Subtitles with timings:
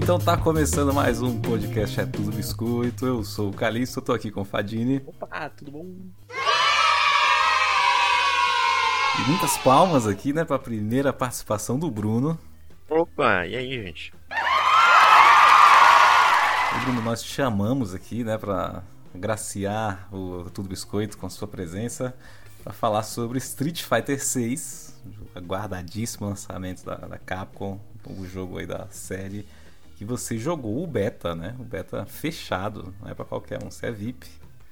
[0.00, 3.04] Então tá começando mais um podcast É Tudo Biscoito.
[3.04, 5.02] Eu sou o Calixto, tô aqui com o Fadini.
[5.04, 5.86] Opa, tudo bom?
[9.18, 12.38] E muitas palmas aqui, né, pra primeira participação do Bruno.
[12.88, 14.14] Opa, e aí, gente?
[16.76, 22.14] E, Bruno, nós te chamamos aqui, né, pra graciar o Tudo Biscoito com sua presença
[22.62, 25.02] para falar sobre Street Fighter 6,
[25.34, 29.44] aguardadíssimo lançamento da, da Capcom, o jogo aí da série
[29.98, 31.56] que você jogou o beta, né?
[31.58, 34.28] O beta fechado, não é para qualquer um, você é VIP.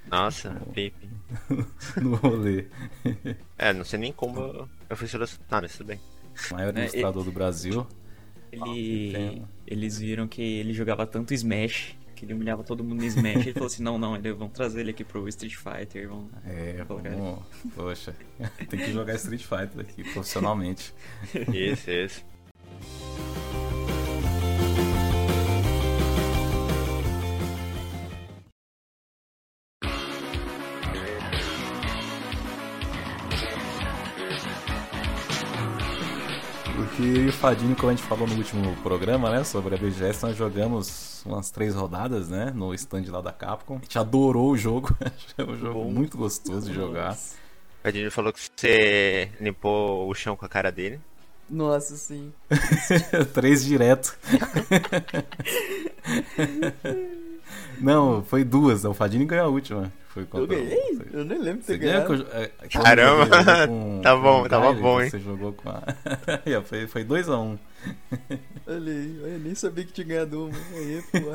[0.08, 1.08] Nossa, VIP.
[2.00, 2.66] no rolê.
[3.58, 6.00] É, não sei nem como eu fui selecionado, mas tudo bem.
[6.50, 7.84] O maior ilustrador do Brasil.
[8.52, 13.46] Ele, eles viram que ele jogava tanto Smash, que ele humilhava todo mundo no Smash.
[13.46, 16.08] ele falou assim: não, não, eles vão trazer ele aqui pro Street Fighter.
[16.08, 16.28] Vão...
[16.44, 17.42] É, vamos...
[17.74, 18.14] Poxa,
[18.68, 20.94] tem que jogar Street Fighter aqui profissionalmente.
[21.52, 22.35] Isso, isso.
[37.16, 40.22] Eu e o Fadinho, como a gente falou no último programa, né, sobre a BGS,
[40.22, 43.76] nós jogamos umas três rodadas, né, no stand lá da Capcom.
[43.76, 44.94] A gente adorou o jogo,
[45.38, 45.90] é um jogo Bom.
[45.90, 47.16] muito gostoso de jogar.
[47.82, 51.00] O Edinho falou que você limpou o chão com a cara dele.
[51.48, 52.34] Nossa, sim.
[53.32, 54.14] três direto.
[57.80, 59.92] Não, foi duas, o Fadinho ganhou a última.
[60.08, 60.96] Foi Eu ganhei?
[60.96, 62.26] foi- Eu nem lembro de Você ter ganhou ganhado.
[62.32, 63.26] é, Caramba,
[63.66, 65.10] com- tá bom, com tava bom, hein?
[65.10, 65.82] Você jogou com a.
[66.46, 67.38] Aí, ó, foi, foi 2x1.
[67.38, 67.58] Um.
[68.66, 70.56] Olha aí, eu nem sabia que tinha ganhado uma.
[70.74, 71.30] Aí, pô.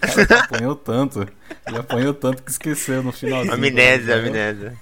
[0.00, 1.28] Cara, ele apanhou tanto.
[1.66, 3.52] Ele apanhou tanto que esqueceu no finalzinho.
[3.54, 4.28] Amnésia, né?
[4.28, 4.74] amnésia.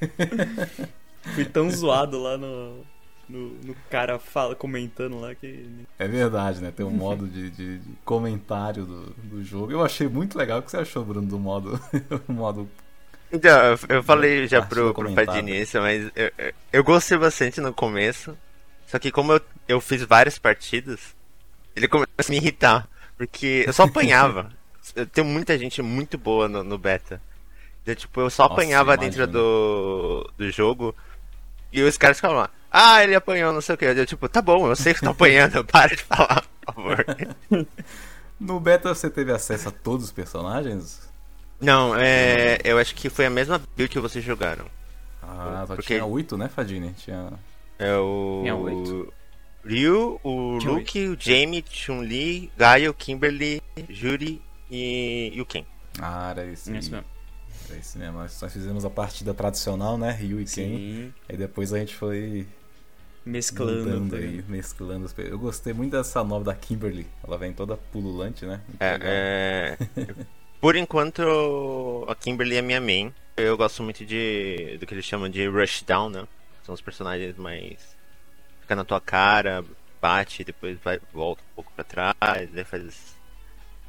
[1.34, 2.84] Fui tão zoado lá no,
[3.28, 5.68] no, no cara fala, comentando lá que.
[5.98, 6.70] É verdade, né?
[6.70, 9.72] Tem um modo de, de- de comentário do, do jogo.
[9.72, 10.58] Eu achei muito legal.
[10.58, 11.80] O que você achou, Bruno, do modo.
[12.28, 12.68] modo...
[13.32, 15.12] Então, eu, eu falei já pro, pro.
[15.14, 16.30] Padinho isso, mas eu,
[16.72, 18.36] eu- gostei bastante no começo.
[18.86, 21.14] Só que como eu, eu fiz várias partidas,
[21.74, 22.88] ele começou a me irritar.
[23.16, 24.50] Porque eu só apanhava.
[24.94, 27.18] Eu tenho muita gente muito boa no, no beta.
[27.82, 29.10] Então, tipo, eu só Nossa, apanhava imagino.
[29.10, 30.94] dentro do, do jogo.
[31.72, 33.84] E os caras ficavam lá, ah, ele apanhou, não sei o que.
[33.84, 37.04] Eu, tipo, tá bom, eu sei que tô apanhando, para de falar, por favor.
[38.40, 41.08] No beta você teve acesso a todos os personagens?
[41.60, 42.58] Não, é.
[42.64, 44.66] Eu acho que foi a mesma build que vocês jogaram.
[45.22, 46.92] Ah, só Porque- tinha oito, né, Fadini?
[46.94, 47.32] Tinha.
[47.78, 48.40] É o.
[48.42, 49.12] Tinha oito.
[49.64, 55.64] Ryu, o Tinha Luke, o Jamie, Chun-Li, Gaio, Kimberly, Juri e, e o Ken.
[56.00, 56.76] Ah, era esse.
[56.76, 57.06] Isso mesmo.
[57.70, 58.18] Era esse mesmo.
[58.18, 60.10] Nós nós fizemos a partida tradicional, né?
[60.10, 60.48] Ryu e Ken.
[60.48, 62.46] Sim, Aí depois a gente foi
[63.24, 64.10] mesclando.
[64.10, 67.06] tá aí, mesclando as Eu gostei muito dessa nova da Kimberly.
[67.26, 68.60] Ela vem toda pululante, né?
[68.80, 69.78] É, é...
[70.60, 73.12] Por enquanto, a Kimberly é minha main.
[73.36, 76.26] Eu gosto muito de do que eles chamam de rushdown, né?
[76.62, 77.94] São os personagens mais.
[78.60, 79.64] Fica na tua cara,
[80.00, 83.16] bate, depois vai, volta um pouco pra trás, daí faz es-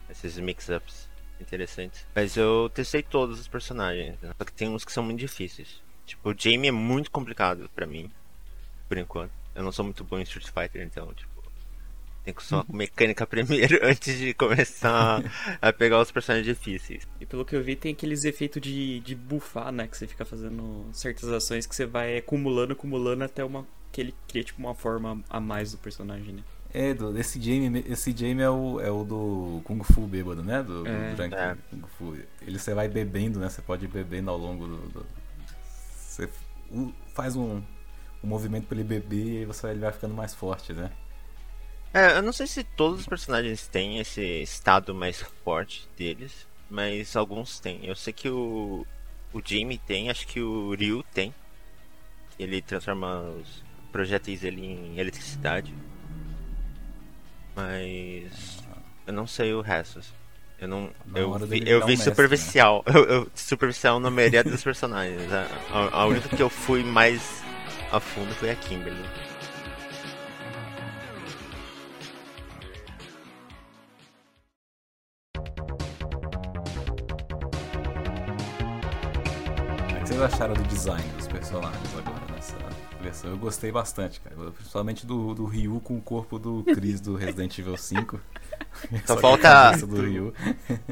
[0.09, 1.07] esses mix-ups
[1.39, 2.05] interessantes.
[2.13, 4.31] Mas eu testei todos os personagens, né?
[4.37, 5.81] só que tem uns que são muito difíceis.
[6.05, 8.11] Tipo, o Jamie é muito complicado pra mim,
[8.87, 9.31] por enquanto.
[9.53, 11.33] Eu não sou muito bom em Street Fighter, então, tipo.
[12.23, 15.21] Tem que só com mecânica primeiro antes de começar
[15.61, 17.07] a pegar os personagens difíceis.
[17.21, 19.87] E pelo que eu vi, tem aqueles efeitos de, de buffar, né?
[19.87, 23.65] Que você fica fazendo certas ações que você vai acumulando, acumulando até uma.
[23.91, 26.43] que ele cria tipo uma forma a mais do personagem, né?
[26.73, 30.61] É, do, esse Jamie, esse Jamie é o, é o do Kung Fu bêbado, né?
[30.63, 31.13] Do, do É.
[31.13, 31.55] Drunk É.
[31.69, 32.17] Kung Fu.
[32.41, 33.47] Ele você vai bebendo, né?
[33.49, 34.77] Você pode ir bebendo ao longo do.
[34.89, 35.05] do-
[35.95, 36.27] você
[37.13, 37.61] faz um,
[38.23, 40.91] um movimento pra ele beber e você, ele vai ficando mais forte, né?
[41.93, 47.15] É, eu não sei se todos os personagens têm esse estado mais forte deles, mas
[47.15, 47.85] alguns têm.
[47.85, 48.85] Eu sei que o,
[49.31, 51.33] o Jamie tem, acho que o Ryu tem.
[52.37, 55.73] Ele transforma os projéteis dele em eletricidade.
[57.55, 58.61] Mas
[59.07, 60.01] eu não sei o resto.
[60.59, 60.89] Eu não.
[61.05, 62.83] Na Eu vi, eu vi um mestre, superficial.
[62.93, 65.21] Eu, eu- superficial na maioria dos personagens.
[65.31, 67.41] A, a, a única que eu fui mais
[67.91, 69.03] a fundo foi a Kimberly.
[79.91, 82.55] O que vocês acharam do design dos personagens agora nessa
[83.01, 83.29] versão?
[83.31, 84.35] Eu gostei bastante, cara.
[84.51, 88.19] Principalmente do, do Ryu com o corpo do Chris do Resident Evil 5.
[89.05, 90.33] Só a falta- do Ryu.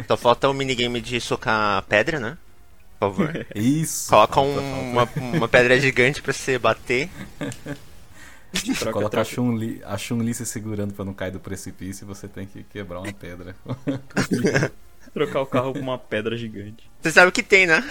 [0.07, 2.37] Só falta o minigame de socar pedra, né?
[3.11, 3.47] Por favor.
[3.55, 4.09] Isso!
[4.09, 5.19] Coloca falta, um- falta.
[5.19, 7.09] uma, uma pedra gigante pra você bater.
[8.53, 9.25] Troca, coloca a troca.
[9.25, 12.99] Chun-Li, a Chun-Li se segurando pra não cair do precipício e você tem que quebrar
[12.99, 13.55] uma pedra.
[15.13, 16.89] Trocar o carro por uma pedra gigante.
[17.01, 17.83] Você sabe que tem, né?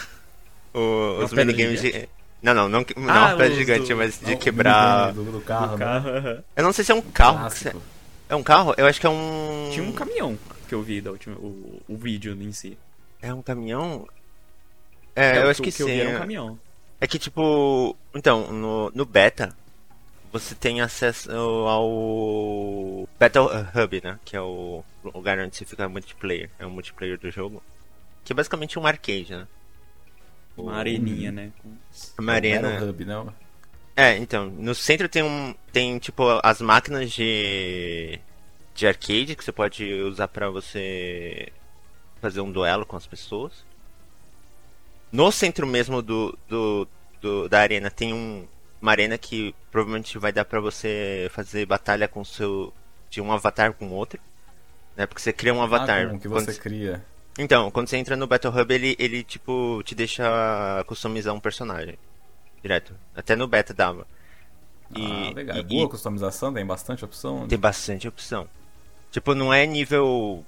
[0.72, 2.08] O- os minigames de.
[2.40, 5.12] Não, não, não, não Ah, uma pedra gigante, do- mas de Não, o quebrar.
[5.12, 5.84] Do, do carro, o né?
[5.84, 6.44] carro, aham.
[6.56, 7.50] Eu não sei se é um carro.
[7.50, 7.74] você-
[8.28, 8.72] É um carro?
[8.76, 9.68] Eu acho que é um.
[9.72, 10.38] Tinha um caminhão
[10.68, 12.78] que eu vi da última, o, o vídeo em si.
[13.20, 14.06] É um caminhão?
[15.14, 15.94] É, eu o acho que, que eu sim.
[15.94, 16.18] vi era um é.
[16.18, 16.58] caminhão.
[17.00, 17.96] É que, tipo.
[18.14, 19.54] Então, no, no beta,
[20.32, 24.18] você tem acesso ao Battle Hub, né?
[24.24, 26.48] Que é o lugar onde você fica multiplayer.
[26.58, 27.62] É o multiplayer do jogo.
[28.24, 29.46] Que é basicamente um arcade, né?
[30.56, 31.50] Uma areninha, né?
[32.18, 32.70] Uma arena.
[32.70, 33.26] Battle Hub, né?
[33.94, 35.54] É, então, no centro tem um.
[35.70, 38.18] Tem tipo as máquinas de.
[38.74, 41.52] de arcade que você pode usar pra você
[42.20, 43.64] fazer um duelo com as pessoas.
[45.12, 46.88] No centro mesmo do, do,
[47.20, 48.46] do- da arena tem um,
[48.80, 52.72] uma arena que provavelmente vai dar pra você fazer batalha com seu.
[53.10, 54.18] de um avatar com outro.
[54.96, 55.06] Né?
[55.06, 56.04] Porque você cria um avatar.
[56.04, 57.04] Ah, como que Quando- você cria.
[57.38, 61.98] então, quando você entra no Battle Hub, ele, ele tipo, te deixa customizar um personagem.
[62.62, 62.94] Direto.
[63.14, 64.06] Até no beta dava.
[64.94, 65.56] E, ah, legal.
[65.56, 67.46] É e- boa e a customização, tem bastante opção.
[67.48, 68.48] tem bastante opção.
[69.10, 70.44] Tipo, não é nível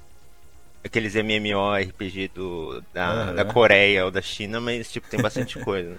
[0.85, 5.91] aqueles MMORPG do, da, da Coreia ou da China, mas tipo, tem bastante coisa.
[5.91, 5.97] né?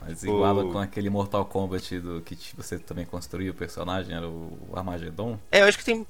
[0.00, 4.28] Mas iguala O- com aquele Mortal Kombat do que você também construiu o personagem, era
[4.28, 5.38] o Armageddon.
[5.50, 6.06] É, eu acho que tem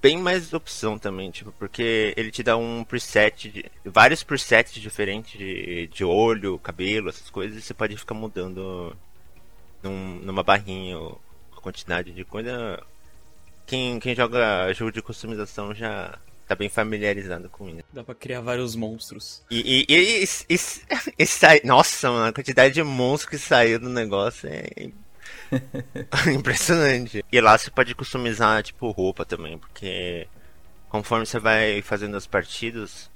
[0.00, 5.38] bem mais opção também, tipo, porque ele te dá um preset, de, vários presets diferentes
[5.38, 8.96] de, de olho, cabelo, essas coisas, e você pode ficar mudando
[9.82, 11.20] num- numa barrinha ou
[11.56, 12.82] a quantidade de coisa.
[13.66, 16.18] Quem, quem joga jogo de customização já
[16.52, 17.84] tá bem familiarizado com isso.
[17.92, 19.42] Dá pra criar vários monstros.
[19.50, 20.56] E, e, e, e-
[21.18, 24.90] e- sai- Nossa, mano, a quantidade de monstros que saiu do negócio é
[26.34, 27.24] impressionante.
[27.30, 30.26] E lá você pode customizar, tipo, roupa também, porque
[30.88, 33.10] conforme você vai fazendo as partidas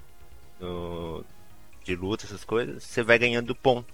[0.59, 1.23] no-
[1.83, 3.93] de luta, essas coisas, você vai ganhando ponto.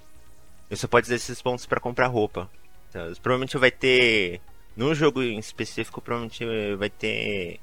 [0.70, 2.50] E você pode usar esses pontos pra comprar roupa.
[2.90, 4.42] Então, provavelmente vai ter.
[4.76, 6.44] No jogo em específico, provavelmente
[6.78, 7.60] vai ter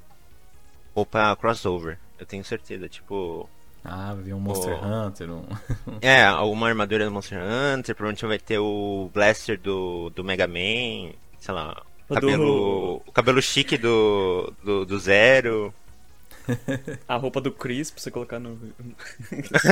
[0.95, 1.97] roupa crossover.
[2.19, 3.49] Eu tenho certeza, tipo.
[3.83, 4.85] Ah, vi um Monster Pô.
[4.85, 5.43] Hunter, um...
[6.01, 11.13] É, uma armadura do Monster Hunter, provavelmente vai ter o Blaster do, do Mega Man,
[11.39, 15.73] sei lá, O cabelo, do- o cabelo chique do, do, do Zero.
[17.07, 18.59] A roupa do Chris pra você colocar no.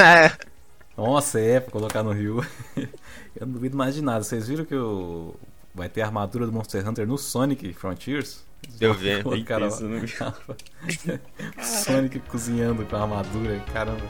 [0.98, 2.46] Nossa, é, pra colocar no Rio.
[3.36, 4.24] Eu não duvido mais de nada.
[4.24, 5.34] Vocês viram que o...
[5.74, 8.44] vai ter a armadura do Monster Hunter no Sonic Frontiers?
[8.80, 9.22] Eu vi.
[9.24, 11.20] Colocaram Eita, isso vi.
[11.64, 14.06] Sonic cozinhando com a armadura, caramba.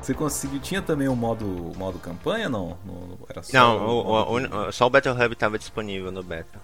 [0.00, 0.58] Você conseguiu.
[0.60, 2.76] Tinha também o modo, modo campanha, não?
[2.84, 6.22] No- no- era só Não, o- o- o- só o Battle Hub tava disponível no
[6.24, 6.60] beta.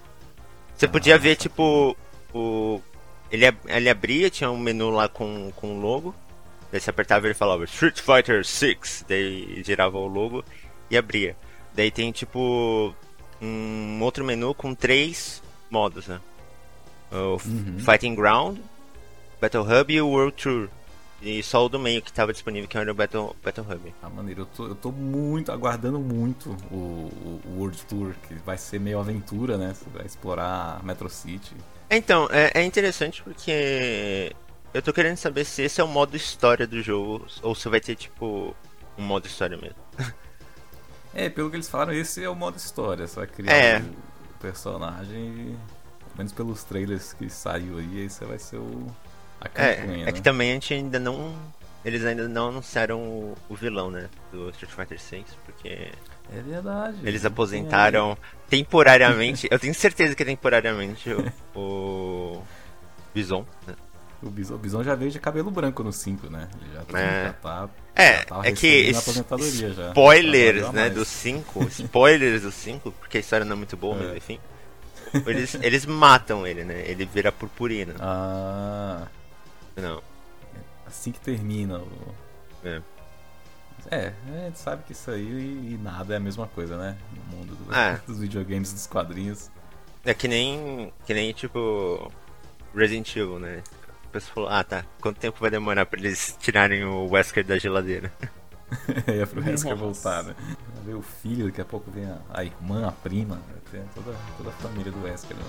[0.77, 1.97] Você podia ver, tipo,
[2.35, 2.81] o.
[3.31, 6.15] Ele, ele abria, tinha um menu lá com, com o logo.
[6.73, 9.05] Daí você apertava e ele falava Street Fighter 6.
[9.09, 10.45] Daí girava o logo
[10.91, 11.37] e abria.
[11.75, 12.95] Daí tem, tipo,
[13.41, 16.21] um outro menu com três modos, né?
[17.13, 17.79] O Uhum.
[17.79, 18.59] Fighting Ground,
[19.41, 20.69] Battle Hub e o World Tour.
[21.21, 23.95] E só o do meio que tava disponível, que era o Battle, Battle Hub.
[24.03, 27.11] Ah, maneiro, eu tô, eu tô muito, aguardando muito o-
[27.45, 29.75] o World Tour, que vai ser meio aventura, né?
[29.75, 31.55] Você vai explorar Metro City.
[31.91, 34.33] Então, é, é interessante porque
[34.75, 37.81] eu tô querendo saber se esse é o modo história do jogo ou se vai
[37.81, 38.55] ter tipo
[38.97, 39.77] um modo história mesmo.
[41.15, 43.07] É, pelo que eles falaram, esse é o modo história.
[43.07, 43.79] Você vai criar É.
[43.79, 45.57] o personagem e,
[46.05, 48.87] pelo menos pelos trailers que saiu aí, esse vai ser o,
[49.41, 50.13] a campanha, É, é né?
[50.13, 51.35] que também a gente ainda não.
[51.85, 54.09] Eles ainda não anunciaram o, o vilão, né?
[54.33, 55.91] Do Street Fighter 6, porque
[56.33, 56.99] É verdade.
[57.05, 58.17] eles aposentaram
[58.49, 59.47] temporariamente.
[59.51, 62.43] eu tenho certeza que é temporariamente o, o
[63.15, 63.47] Bison.
[63.67, 63.75] né?
[64.21, 66.49] O Bison, o Bison já veio de cabelo branco no 5, né?
[66.61, 67.25] Ele já, tá- É.
[67.27, 67.69] já tá.
[67.95, 68.99] É, já tava é que já.
[69.91, 73.97] spoilers, a né, do 5, spoilers do 5, porque a história não é muito boa,
[73.97, 74.07] É.
[74.09, 74.41] mas enfim.
[75.25, 76.83] Eles, eles matam ele, né?
[76.87, 77.95] Ele vira purpurina.
[78.01, 79.07] Ah,
[79.77, 80.03] Não.
[80.89, 82.15] Assim que termina o.
[82.65, 82.83] É.
[83.91, 86.97] É, a gente sabe que isso aí e nada é a mesma coisa, né?
[87.31, 88.01] No mundo do- É.
[88.07, 89.51] dos videogames, dos quadrinhos.
[90.05, 90.93] É que nem.
[91.07, 92.11] Que nem tipo.
[92.75, 93.63] Resident Evil, né?
[94.05, 97.59] A pessoa falou, ah tá, quanto tempo vai demorar pra eles tirarem o Wesker da
[97.59, 98.11] geladeira?
[99.07, 100.35] é pro Wesker voltar, né?
[100.75, 103.41] Vai ver o filho, daqui a pouco vem a, a irmã, a prima,
[103.71, 105.43] ter toda, toda a família do Wesker, né?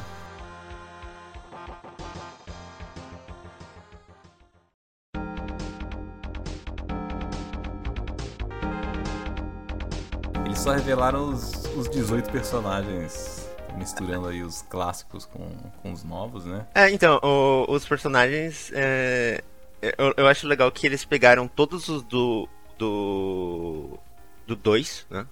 [10.60, 15.50] Só revelaram os, os 18 personagens, misturando aí os clássicos com,
[15.82, 16.66] com os novos, né?
[16.75, 18.72] É, então, o- os personagens.
[18.74, 19.44] é,
[19.82, 22.48] eu, eu acho legal que eles pegaram todos os do.
[22.78, 23.98] do.
[24.46, 25.25] do 2, né?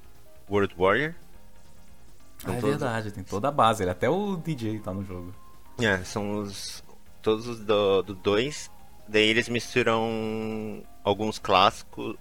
[0.50, 1.14] World Warrior.
[1.14, 5.04] Ah, São é todos- verdade, tem toda a base, ele- até o DJ tá no
[5.04, 5.34] jogo.
[5.80, 6.84] É, são os.
[7.22, 8.72] todos os do 2.
[9.10, 12.16] Daí eles misturam alguns clássicos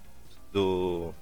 [0.51, 1.13] do.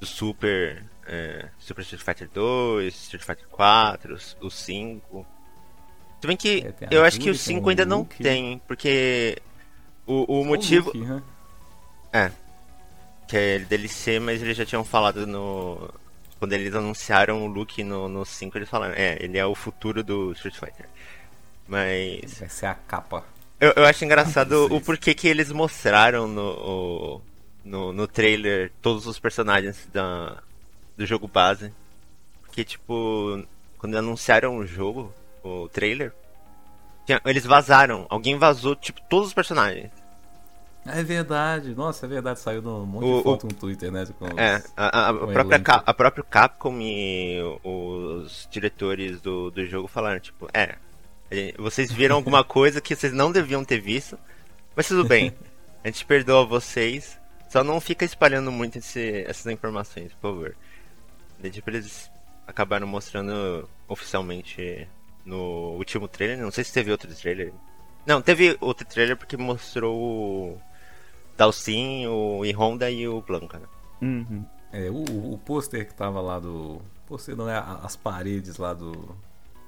[0.00, 0.84] do Super.
[1.06, 5.26] É, Super Street Fighter 2, Street Fighter 4, o 5.
[6.20, 8.22] Se bem que É, eu acho que o Julie, tem 5 o ainda não Luke.
[8.22, 9.38] tem, porque
[10.06, 10.86] o, o motivo.
[10.94, 11.22] Luffy, né?
[13.28, 15.88] que é DLC, mas eles já tinham falado no.
[16.38, 20.02] Quando eles anunciaram o Luke no, no 5, eles falaram, é, ele é o futuro
[20.02, 20.86] do Street Fighter.
[21.66, 22.38] Mas.
[22.40, 23.24] Vai ser a capa.
[23.60, 27.22] Eu, eu acho engraçado o porquê que eles mostraram no, o-
[27.64, 30.42] no, no trailer todos os personagens da,
[30.96, 31.72] do jogo base.
[32.42, 33.42] Porque, tipo,
[33.78, 36.12] quando anunciaram o jogo, o trailer,
[37.06, 38.06] tinha- eles vazaram.
[38.10, 39.90] Alguém vazou, tipo, todos os personagens.
[40.84, 44.04] É verdade, nossa, é verdade, saiu num monte O- de foto no Twitter, né?
[44.18, 49.64] Com os- É, a, a- o própria, a própria Capcom e os diretores do, do
[49.64, 50.74] jogo falaram, tipo, é,
[51.56, 54.18] vocês viram alguma coisa que vocês não deviam ter visto,
[54.74, 55.32] mas tudo bem,
[55.84, 57.16] a gente perdoa vocês,
[57.48, 60.56] só não fica espalhando muito esse- essas informações, por favor.
[61.42, 62.08] Daí, tipo, eles
[62.46, 64.88] acabaram mostrando oficialmente
[65.24, 67.52] no último trailer, não sei se teve outro trailer.
[68.06, 70.62] Não, teve outro trailer porque mostrou o
[71.36, 73.66] Dalsin, o e Honda e o Blanca, né?
[74.00, 74.44] Uhum.
[74.72, 76.80] É, o, o pôster que tava lá do.
[77.06, 79.16] Pôster não é as paredes lá do.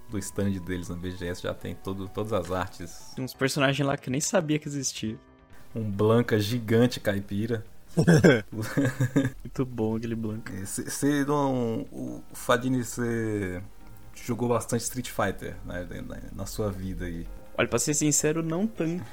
[0.09, 3.13] Do stand deles na BGS já tem todo, todas as artes.
[3.17, 5.19] Tem uns personagens lá que eu nem sabia que existia.
[5.75, 7.65] Um Blanca gigante caipira.
[9.45, 10.53] Muito bom aquele Blanca.
[10.65, 11.87] Você não.
[11.93, 13.63] O Fadini, você
[14.15, 17.27] jogou bastante Street Fighter né, na, na sua vida aí.
[17.57, 19.05] Olha, pra ser sincero, não tanto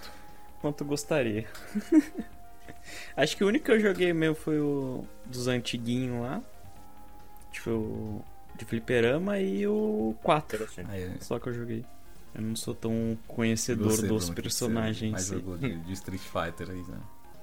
[0.61, 1.47] quanto gostaria.
[3.15, 6.41] Acho que o único que eu joguei mesmo foi o dos antiguinhos lá.
[7.51, 8.25] Tipo, o
[8.57, 10.67] de fliperama e o 4.
[10.87, 11.85] Aí, Só que eu joguei.
[12.33, 14.99] Eu não sou tão conhecedor você, dos Bruno, que personagens.
[14.99, 15.33] você Mais em si.
[15.33, 16.97] jogou de, de Street Fighter aí, né?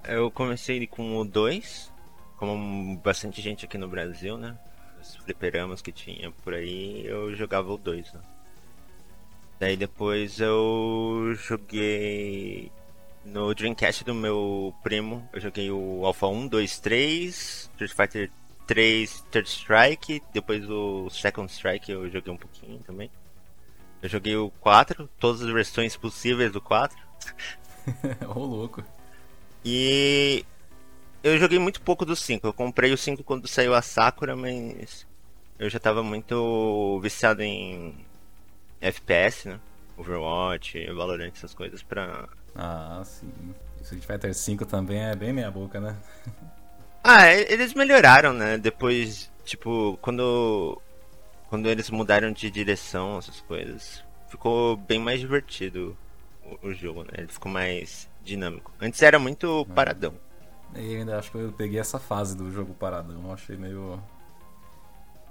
[0.05, 1.93] Eu comecei com o 2,
[2.37, 4.59] como bastante gente aqui no Brasil, né?
[5.01, 8.21] Os fliperamas que tinha por aí, eu jogava o 2, né?
[9.61, 12.71] Daí depois eu joguei
[13.25, 18.31] no Dreamcast do meu primo, eu joguei o Alpha 1, 2, 3, Street Fighter
[18.67, 23.11] 3 Third Strike, depois o Second Strike eu joguei um pouquinho também.
[24.01, 26.97] Eu joguei o 4, todas as versões possíveis do 4.
[28.29, 28.85] Ô, louco.
[29.65, 30.45] E
[31.23, 32.47] eu joguei muito pouco do 5.
[32.47, 35.07] Eu comprei o 5 quando saiu a Sakura, mas
[35.59, 37.95] eu já tava muito viciado em
[38.81, 39.61] FPS, né?
[39.97, 42.29] Overwatch, Valorant, essas coisas pra.
[42.55, 43.33] Ah, sim.
[43.83, 45.97] Street Fighter 5 também é bem meia boca, né?
[47.11, 48.59] Ah, eles melhoraram, né?
[48.59, 50.79] Depois, tipo, quando.
[51.49, 55.97] Quando eles mudaram de direção, essas coisas, ficou bem mais divertido
[56.45, 57.13] o, o jogo, né?
[57.17, 58.73] Ele ficou mais dinâmico.
[58.81, 60.15] Antes era muito paradão.
[60.77, 64.01] E eu ainda acho que eu peguei essa fase do jogo paradão, eu achei meio.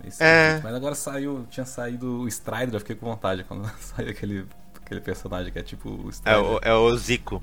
[0.02, 0.60] meio É.
[0.62, 4.48] Mas agora saiu, tinha saído o Strider, eu fiquei com vontade quando saiu aquele,
[4.84, 6.44] aquele personagem que é tipo o É Strider.
[6.44, 7.42] o, é o Zico,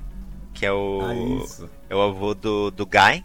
[0.53, 0.99] que é o.
[1.01, 1.69] Ah.
[1.89, 3.23] É o avô do, do Guy,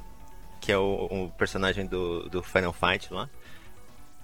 [0.60, 3.28] que é o, o personagem do, do Final Fight lá.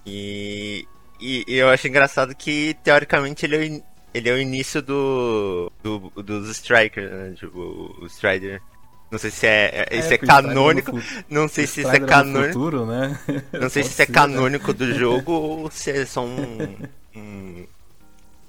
[0.05, 0.87] E,
[1.19, 3.81] e, e eu acho engraçado que, teoricamente, ele é
[4.17, 7.33] ele é o início do, do dos Strikers, né?
[7.37, 8.61] Tipo, o Strider.
[9.09, 11.81] Não sei se é, é, isso é, porque o Strider canônico, fu- não sei se
[11.81, 12.53] isso é no canônico.
[12.53, 13.17] futuro, né?
[13.53, 14.13] Não sei se isso é né?
[14.13, 16.75] canônico do jogo ou se é só um,
[17.15, 17.65] um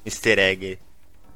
[0.05, 0.79] easter egg.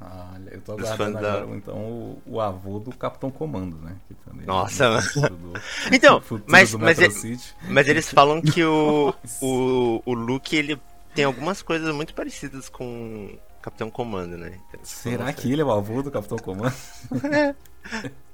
[0.01, 3.95] Olha, eu tô aguardando agora, então, o, o avô do Capitão Comando, né?
[4.09, 4.99] Que também Nossa, é mano.
[4.99, 5.61] o futuro do-
[5.95, 7.55] Então, mas- mas é- City.
[7.69, 10.77] Mas eles falam que o, o, o Luke, ele
[11.15, 13.29] tem algumas coisas muito parecidas com
[13.63, 14.59] Capitão Comando, né?
[14.67, 16.75] Então, Será que ele é o avô do Capitão Comando?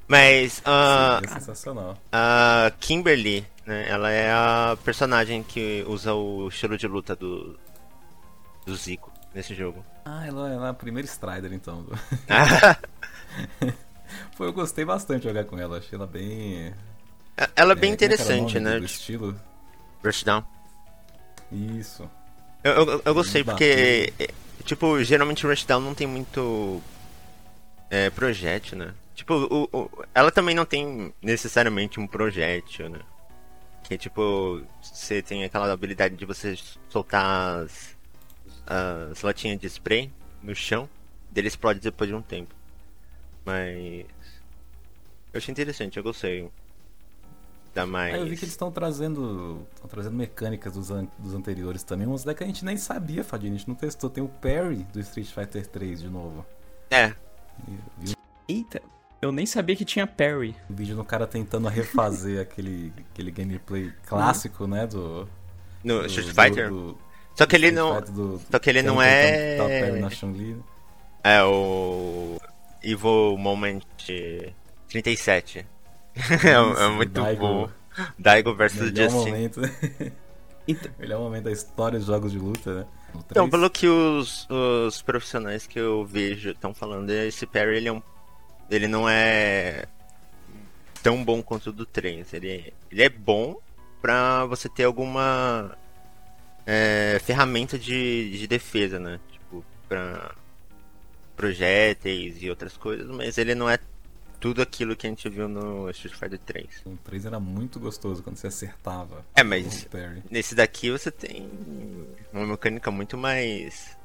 [0.07, 1.97] Mas a Seria sensacional.
[2.11, 3.87] a Kimberly, né?
[3.87, 7.59] Ela é a personagem que usa o estilo de luta do,
[8.65, 9.85] do Zico nesse jogo.
[10.03, 11.85] Ah, ela, ela é a primeira Strider, então.
[14.35, 15.77] Pô, eu gostei bastante de jogar com ela.
[15.77, 16.73] Achei ela bem...
[17.55, 18.79] ela é bem era o interessante, nome né?
[18.79, 19.39] Do, estilo.
[20.03, 20.43] Rushdown.
[21.51, 22.09] Isso.
[22.63, 24.29] Eu, eu, eu gostei Bem porque, é,
[24.63, 26.81] tipo, geralmente Rushdown não tem muito
[27.89, 28.93] é, projétil, né?
[29.15, 32.99] Tipo, o, o- ela também não tem necessariamente um projétil, né?
[33.83, 36.57] Que tipo, você tem aquela habilidade de você
[36.89, 37.97] soltar as,
[38.65, 40.11] as latinhas de spray
[40.43, 40.87] no chão,
[41.31, 42.53] dele explode depois de um tempo.
[43.45, 44.05] Mas.
[45.33, 46.49] Eu achei interessante, eu gostei.
[48.13, 49.65] Ah, eu vi que eles estão trazendo.
[49.75, 53.53] estão trazendo mecânicas dos, an- dos anteriores também, umas que a gente nem sabia, Fadinho.
[53.53, 54.09] A gente não testou.
[54.09, 56.45] Tem o Parry do Street Fighter 3 de novo.
[56.91, 57.13] É,
[58.05, 58.13] E-
[58.47, 58.81] Eita,
[59.21, 60.55] eu nem sabia que tinha parry.
[60.69, 64.87] um vídeo do cara tentando refazer aquele, aquele gameplay clássico, né?
[64.87, 65.27] Do.
[65.83, 66.69] no do- Street do- Fighter.
[66.69, 66.97] do-
[67.35, 68.01] Só que ele não.
[68.01, 69.99] Do- Só que ele não o é.
[69.99, 70.55] na Chun-Li.
[70.55, 70.63] né?
[71.23, 72.37] É o.
[72.81, 73.81] Evil Moment
[74.87, 75.65] 37.
[76.43, 77.39] É, é muito Daigo.
[77.41, 77.69] bom.
[78.17, 79.15] Daigo versus Justin.
[79.31, 79.61] momento.
[80.67, 82.85] Então- Melhor momento da história dos jogos de luta, né?
[83.09, 83.49] Então, 3.
[83.49, 88.03] pelo que os, os profissionais que eu vejo estão falando, esse parry ele, é um,
[88.69, 89.87] ele não é
[91.01, 92.35] tão bom quanto o do 3.
[92.35, 93.55] Ele, ele é bom
[93.99, 95.75] pra você ter alguma
[96.67, 99.19] é, ferramenta de, de defesa, né?
[99.31, 100.35] Tipo, pra
[101.35, 103.79] projéteis e outras coisas, mas ele não é
[104.39, 106.67] tudo aquilo que a gente viu no Street Fighter 3.
[106.85, 109.25] O 3 era muito gostoso quando você acertava.
[109.35, 109.87] É, mas.
[110.29, 111.49] Nesse daqui você tem
[112.31, 113.97] uma mecânica muito mais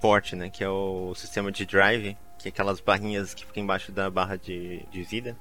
[0.00, 0.48] forte, né?
[0.48, 4.36] Que é o sistema de drive, que é aquelas barrinhas que ficam embaixo da barra
[4.36, 5.36] de, de vida.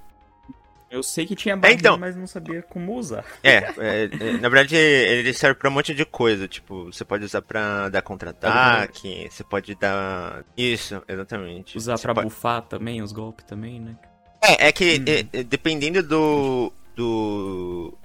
[0.94, 1.98] Eu sei que tinha barrinha, então.
[1.98, 3.26] mas não sabia como usar.
[3.42, 6.48] É, é, é, na verdade ele serve pra um monte de coisa.
[6.48, 10.44] Tipo, você pode usar pra dar contra-ataque, você pode dar.
[10.56, 11.76] Isso, exatamente.
[11.76, 13.96] Usar Você pra pode- bufar também, os golpes também, né?
[14.40, 15.02] É, é que
[15.34, 17.98] é, é, dependendo do, do.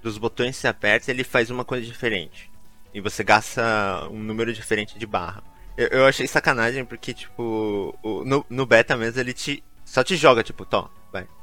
[0.00, 2.48] dos botões que você aperta, ele faz uma coisa diferente.
[2.94, 5.42] E você gasta um número diferente de barra.
[5.76, 9.64] Eu, eu achei sacanagem porque, tipo, no, no beta mesmo ele te.
[9.84, 10.90] só te joga, tipo, vai,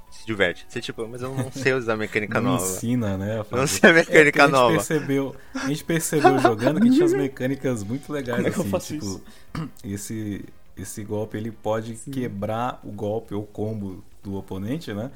[0.10, 0.66] se diverte.
[0.68, 2.64] Você, tipo, mas eu não sei usar a mecânica Não nova.
[2.66, 3.40] ensina, né?
[3.40, 3.62] a fazer.
[3.62, 4.68] Não sei a mecânica É, nova.
[4.68, 8.52] A gente percebeu, a gente percebeu jogando que tinha as mecânicas muito legais, Como é
[8.52, 9.24] que eu assim, faço tipo, isso?
[9.84, 15.10] esse esse golpe ele pode quebrar o golpe ou combo do oponente, né?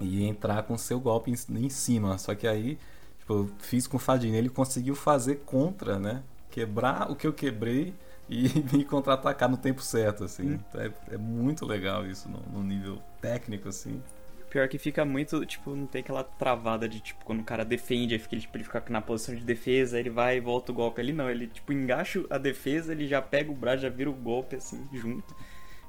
[0.00, 2.16] E entrar com o seu golpe em, em cima.
[2.18, 2.78] Só que aí,
[3.18, 6.22] tipo, eu fiz com o Fadinho, ele conseguiu fazer contra, né?
[6.50, 7.92] Quebrar o que eu quebrei
[8.32, 10.54] e me contra-atacar no tempo certo, assim.
[10.68, 14.02] Então é, é muito legal isso no, no nível técnico, assim.
[14.50, 18.12] Pior que fica muito, tipo, não tem aquela travada de, tipo, quando o cara defende,
[18.14, 20.74] aí fica, ele, tipo, ele fica na posição de defesa, ele vai e volta o
[20.74, 21.30] golpe ali, não.
[21.30, 24.86] Ele, tipo, engacha a defesa, ele já pega o braço, já vira o golpe, assim,
[24.92, 25.34] junto.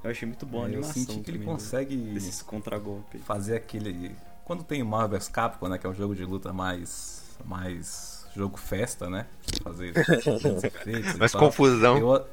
[0.03, 3.21] Eu achei muito bom a É, eu animação senti que ele consegue desses contra-golpes.
[3.21, 4.15] fazer aquele.
[4.45, 5.77] Quando tem o Marvel vs Capcom, né?
[5.77, 7.37] Que é um jogo de luta mais.
[7.45, 9.25] mais jogo festa, né?
[9.63, 9.93] Fazer
[10.63, 11.97] efeitos Mas confusão.
[11.97, 12.25] Eu-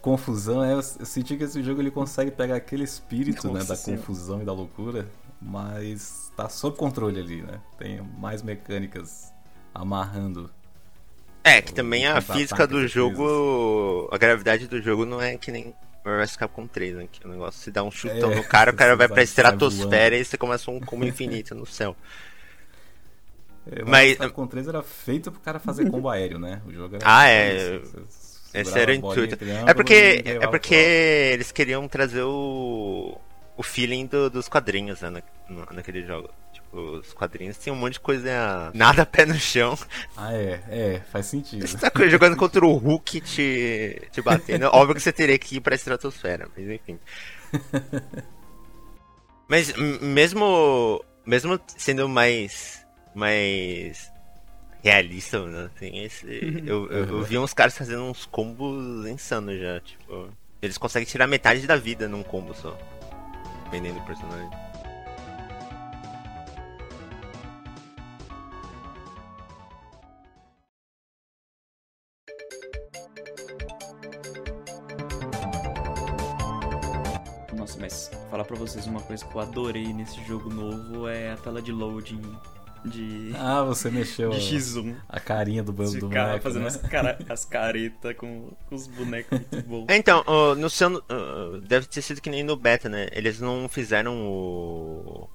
[0.00, 3.76] confusão, é, eu senti que esse jogo ele consegue pegar aquele espírito né, Nossa da
[3.76, 4.00] Senhora.
[4.00, 5.06] confusão e da loucura,
[5.42, 7.60] mas tá sob controle ali, né?
[7.78, 9.32] Tem mais mecânicas
[9.74, 10.50] amarrando.
[11.44, 14.08] É, que também a física do jogo.
[14.12, 17.08] A gravidade do jogo não é que nem Marvel vs Capcom 3, né?
[17.10, 19.24] Que o negócio se dá um chutão É, no cara, o cara vai pra vai-
[19.24, 21.96] estratosfera e você começa um combo infinito no céu.
[23.86, 26.60] Mas- o Capcom 3 era feito pro cara fazer combo aéreo, né?
[26.66, 27.78] O jogo era Ah, é.
[27.78, 29.38] você Esse era o intuito.
[29.66, 33.18] É porque, é porque eles queriam trazer o.
[33.56, 35.10] o feeling do- dos quadrinhos, né?
[35.10, 36.30] na- naquele jogo.
[36.52, 38.70] Tipo, os quadrinhos tinham um monte de coisa.
[38.74, 39.76] Nada pé no chão.
[40.16, 41.66] Ah, é, é, faz sentido.
[41.66, 44.66] Você tá jogando contra o Hulk te, te batendo.
[44.72, 46.98] Óbvio que você teria que ir pra estratosfera, mas enfim.
[49.48, 51.02] Mas mesmo.
[51.24, 52.84] Mesmo sendo mais.
[53.14, 54.12] Mais.
[54.82, 55.70] realista, né?
[55.74, 56.26] Assim, esse,
[56.66, 59.80] eu, eu, eu vi uns caras fazendo uns combos insanos já.
[59.80, 60.30] Tipo.
[60.60, 62.76] Eles conseguem tirar metade da vida num combo só.
[63.64, 64.50] Dependendo do personagem.
[77.54, 81.36] Nossa, mas falar pra vocês uma coisa que eu adorei nesse jogo novo é a
[81.36, 82.22] tela de loading
[82.84, 84.96] de, Ah, você mexeu de a, X1.
[85.08, 86.68] a carinha do, Esse do cara boneco, fazendo né?
[86.68, 89.86] as, cara, as caretas com, com os bonecos muito bons.
[89.88, 91.02] É, Então, ó, no seu.
[91.08, 93.08] ó, deve ter sido que nem no beta, né?
[93.12, 95.28] Eles não fizeram o.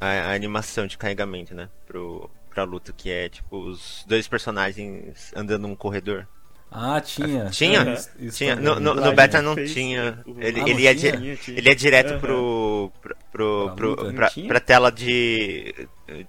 [0.00, 1.68] A, a animação de carregamento, né?
[1.86, 6.26] Pro, pra luta, que é tipo os dois personagens andando num corredor.
[6.70, 7.46] Ah, tinha.
[7.46, 7.94] Tinha?
[7.94, 10.22] Isso- isso Tinha, no, no, no beta não Fez, tinha.
[10.38, 11.16] Ele, Ah, não ele, ia, tinha?
[11.16, 12.20] di- Tinha, ele ia direto Aham.
[12.20, 12.92] pro.
[13.00, 15.74] pro, pro, Pra pro- pra, pra tela de.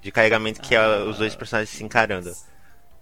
[0.02, 1.04] de carregamento que é Ah.
[1.04, 2.32] os dois personagens se encarando.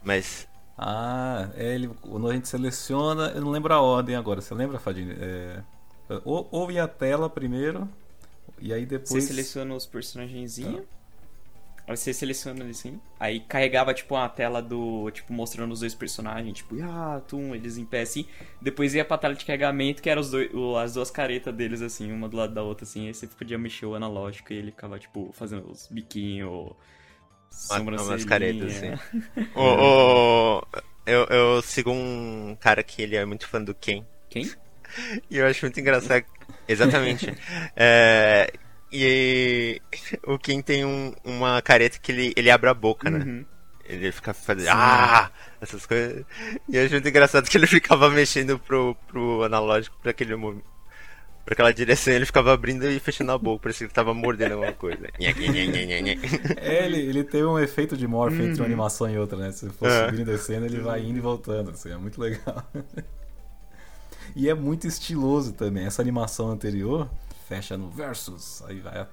[0.04, 0.48] Mas.
[0.78, 4.42] Ah, é, ele, quando a gente seleciona, eu não lembro a ordem agora.
[4.42, 5.16] Você lembra, Fadinho?
[5.20, 5.62] É,
[6.24, 7.88] ou, ou ia a tela primeiro,
[8.60, 9.24] e aí Você depois.
[9.26, 10.84] seleciona os personagenzinhos.
[11.88, 13.00] Aí você seleciona ele assim.
[13.18, 15.10] Aí carregava, tipo, uma tela do.
[15.12, 16.58] Tipo, mostrando os dois personagens.
[16.58, 18.26] Tipo, ah, tum, eles em pé assim.
[18.62, 21.82] Depois ia pra tela de carregamento, que eram os dois, o, as duas caretas deles,
[21.82, 23.08] assim, uma do lado da outra, assim.
[23.08, 26.72] Aí você podia mexer o analógico e ele ficava, tipo, fazendo os biquinhos.
[27.72, 28.94] Umas caretas, assim.
[29.56, 30.62] o, o,
[31.06, 34.06] eu, eu sigo um cara que ele é muito fã do Ken.
[34.30, 34.52] Quem?
[35.30, 36.24] E eu acho muito engraçado.
[36.68, 37.34] Exatamente.
[37.76, 38.52] é,
[38.92, 39.82] e
[40.26, 43.20] o Kim tem um, uma careta que ele, ele abre a boca, né?
[43.20, 43.46] Uhum.
[43.86, 44.70] Ele fica fazendo.
[44.70, 45.32] Ah!
[45.62, 46.26] Essas coisas.
[46.68, 50.66] E eu acho muito engraçado que ele ficava mexendo pro, pro analógico pra aquele momento.
[51.46, 54.52] Pra aquela direção ele ficava abrindo e fechando a boca, parecia que ele tava mordendo
[54.56, 55.08] alguma coisa.
[56.58, 58.48] é, ele, ele tem um efeito de morph uhum.
[58.48, 59.54] entre uma animação e outra, né?
[59.54, 60.06] Se for é.
[60.06, 62.70] subindo e descendo, ele vai indo e voltando, assim, é muito legal.
[64.36, 65.86] e é muito estiloso também.
[65.86, 67.10] Essa animação anterior
[67.48, 69.08] fecha no Versus, aí vai a,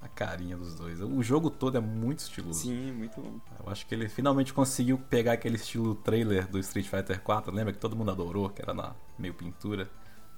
[0.00, 1.00] a, carinha dos dois.
[1.00, 2.60] O jogo todo é muito estiloso.
[2.60, 3.38] Sim, muito bom.
[3.64, 7.72] Eu acho que ele finalmente conseguiu pegar aquele estilo trailer do Street Fighter 4, lembra
[7.72, 9.84] que todo mundo adorou, que era na meio pintura.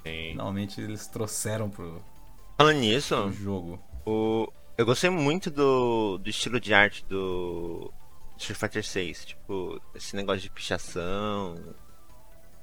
[0.04, 0.30] Sim.
[0.32, 2.02] Finalmente eles trouxeram pro,
[2.56, 3.78] Falando nisso, pro jogo.
[4.06, 4.50] O...
[4.78, 7.92] Eu gostei muito do, do estilo de arte do
[8.38, 11.74] Street Fighter 6, tipo, esse negócio de pichação,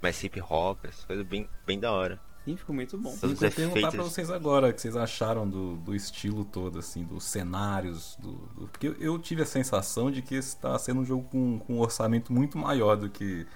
[0.02, 2.19] mais hip hop, essa coisa bem, bem da hora.
[2.45, 3.12] Sim, ficou muito bom.
[3.12, 6.79] Sim, eu vou perguntar pra vocês agora o que vocês acharam do, do estilo todo,
[6.79, 8.17] assim, dos cenários.
[8.19, 8.67] Do, do...
[8.67, 11.79] Porque eu, eu, tive a sensação de que está sendo um jogo com, com um
[11.79, 13.47] orçamento muito maior do que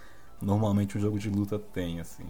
[0.41, 2.25] normalmente um jogo de luta tem, assim.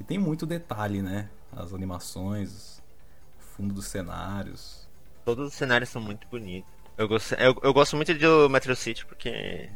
[0.00, 1.30] E tem muito detalhe, né?
[1.52, 2.82] As animações,
[3.38, 4.88] o fundo dos cenários.
[5.24, 6.70] Todos os cenários são muito bonitos.
[6.98, 9.70] Eu gosto, eu, eu gosto muito de Metro City porque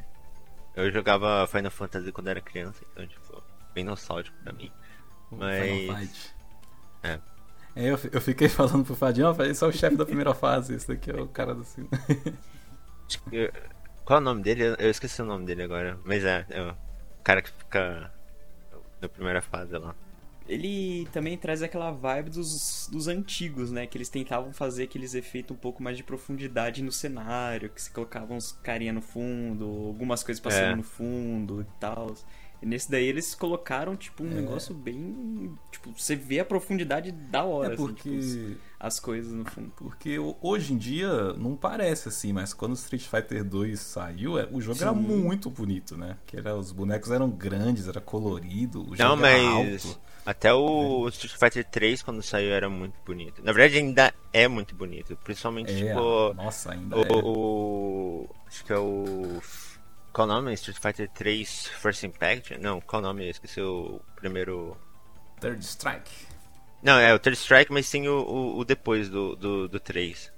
[0.74, 3.42] eu jogava Final Fantasy quando era criança, então, tipo,
[3.74, 4.72] bem nostálgico pra mim.
[5.30, 6.34] Mas.
[7.02, 7.18] É.
[7.76, 10.74] é eu, eu fiquei falando pro Fadinho, ó, esse é o chefe da primeira fase,
[10.74, 11.88] esse daqui é o cara do cima.
[14.04, 14.74] Qual é o nome dele?
[14.78, 15.98] Eu esqueci o nome dele agora.
[16.04, 16.74] Mas é, é o
[17.22, 18.12] cara que fica
[19.00, 19.94] na primeira fase lá.
[20.48, 23.86] Ele também traz aquela vibe dos, dos antigos, né?
[23.86, 27.90] Que eles tentavam fazer aqueles efeitos um pouco mais de profundidade no cenário, que se
[27.90, 30.76] colocavam uns carinha no fundo, algumas coisas passando é.
[30.76, 32.12] no fundo e tal.
[32.62, 34.34] E nesse daí eles colocaram, tipo, um é.
[34.34, 35.52] negócio bem.
[35.70, 38.08] Tipo, você vê a profundidade da hora, é porque...
[38.08, 39.70] Assim, tipo, as coisas no fundo.
[39.76, 44.48] Porque hoje em dia não parece assim, mas quando o Street Fighter 2 saiu, é,
[44.50, 44.84] o jogo Sim.
[44.84, 46.16] era muito bonito, né?
[46.26, 49.84] Que era, os bonecos eram grandes, era colorido, o jogo não, mas...
[49.84, 50.00] alto.
[50.24, 51.10] Até o é.
[51.10, 53.42] Street Fighter 3, quando saiu, era muito bonito.
[53.42, 55.16] Na verdade, ainda é muito bonito.
[55.24, 56.34] Principalmente, é, tipo.
[56.34, 57.06] Nossa, ainda o, é.
[57.10, 59.40] O, acho que é o
[60.12, 60.52] qual o nome?
[60.54, 62.58] Street Fighter 3 First Impact?
[62.58, 63.26] Não, qual o nome?
[63.26, 64.76] Eu esqueci o primeiro.
[65.40, 66.10] Third Strike.
[66.82, 70.32] Não, é o Third Strike, mas sim o, o, o depois do, do, do 3.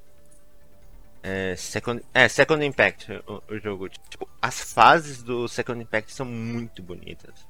[1.23, 3.89] É Second, é, Second Impact, o, o, jogo.
[3.89, 7.47] Tipo, as fases do Second Impact são muito bonitas.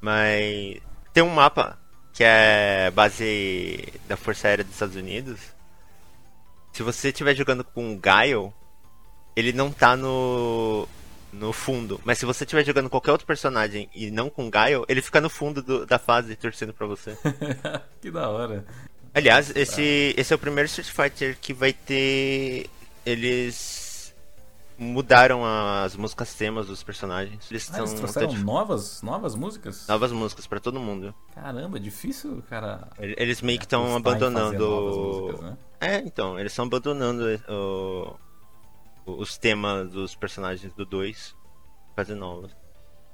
[0.00, 0.78] Mas
[1.12, 1.78] tem um mapa
[2.12, 5.40] que é base da Força Aérea dos Estados Unidos.
[6.72, 8.52] Se você estiver jogando com o Guile,
[9.34, 10.86] ele não tá no
[11.34, 12.00] no fundo.
[12.04, 15.28] Mas se você estiver jogando qualquer outro personagem e não com Gaio, ele fica no
[15.28, 17.16] fundo do, da fase torcendo pra você.
[18.00, 18.64] que da hora.
[19.12, 22.68] Aliás, esse, esse é o primeiro Street Fighter que vai ter.
[23.06, 23.84] Eles
[24.76, 27.50] mudaram as músicas temas dos personagens.
[27.50, 29.86] Eles, ah, eles trouxeram novas, novas músicas?
[29.86, 31.14] Novas músicas para todo mundo.
[31.34, 32.88] Caramba, difícil, cara.
[32.98, 34.68] Eles meio que estão abandonando.
[34.68, 35.56] Músicas, né?
[35.80, 38.16] É, então, eles estão abandonando o,
[39.06, 41.36] os temas dos personagens do 2
[41.94, 42.56] fazer novos.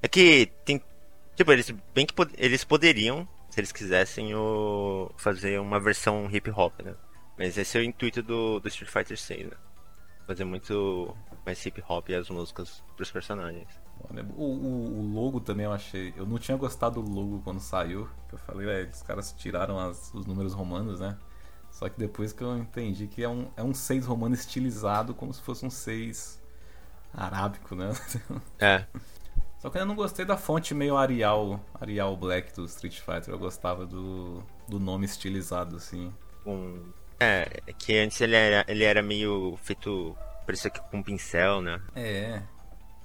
[0.02, 0.82] É que tem.
[1.36, 6.50] Tipo, eles bem que pod eles poderiam, se eles quisessem, o, fazer uma versão hip
[6.50, 6.94] hop, né?
[7.38, 9.56] Mas esse é o intuito do, do Street Fighter 6, né?
[10.26, 13.68] Fazer muito mais hip hop e as músicas pros personagens.
[14.36, 16.12] O, o, o, logo também eu achei.
[16.16, 18.08] Eu não tinha gostado do logo quando saiu.
[18.32, 21.18] Eu falei, velho, os caras tiraram as, os números romanos, né?
[21.80, 25.32] Só que depois que eu entendi que é um, é um 6 romano estilizado como
[25.32, 26.38] se fosse um 6
[27.14, 27.90] arábico, né?
[28.60, 28.84] É.
[29.58, 33.30] Só que eu não gostei da fonte meio Arial, Arial Black do Street Fighter.
[33.32, 36.12] Eu gostava do, do nome estilizado, assim.
[36.44, 40.14] Um, é, é que antes ele era, ele era meio feito,
[40.44, 41.80] parecia que com pincel, né?
[41.96, 42.42] É.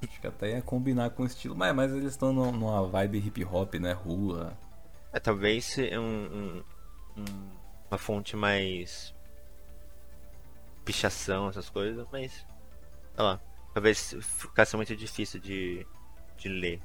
[0.03, 1.55] Acho que até ia combinar com o estilo.
[1.55, 3.93] Mas, mas eles estão numa vibe hip hop, né?
[3.93, 4.51] Rua.
[5.13, 6.63] É, talvez um, um,
[7.17, 7.54] um
[7.89, 9.13] uma fonte mais
[10.83, 13.39] pichação, essas coisas, mas sei lá,
[13.73, 15.85] talvez ficasse muito difícil de,
[16.37, 16.81] de ler.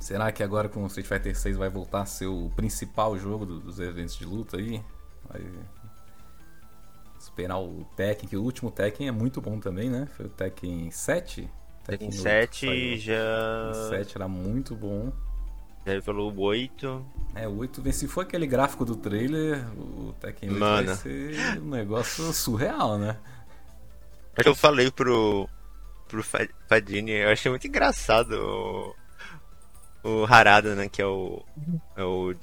[0.00, 3.46] Será que agora com o Street Fighter 6 vai voltar a ser o principal jogo
[3.46, 4.82] do, dos eventos de luta aí?
[5.24, 5.40] Vai...
[7.18, 10.06] esperar o Tekken, que o último Tekken é muito bom também, né?
[10.14, 11.48] Foi o Tekken 7?
[11.84, 13.70] Tekken 7 já.
[13.70, 15.10] O 7 era muito bom.
[15.86, 17.06] Já falou o 8.
[17.34, 20.86] É, o 8, se for aquele gráfico do trailer, o Tekken 8 Mano.
[20.86, 23.18] vai ser um negócio surreal, né?
[24.44, 25.48] Eu falei pro,
[26.08, 28.94] pro Fa- Fadini, eu achei muito engraçado o,
[30.22, 30.88] o Harada, né?
[30.88, 31.44] Que é o,
[31.96, 32.34] é o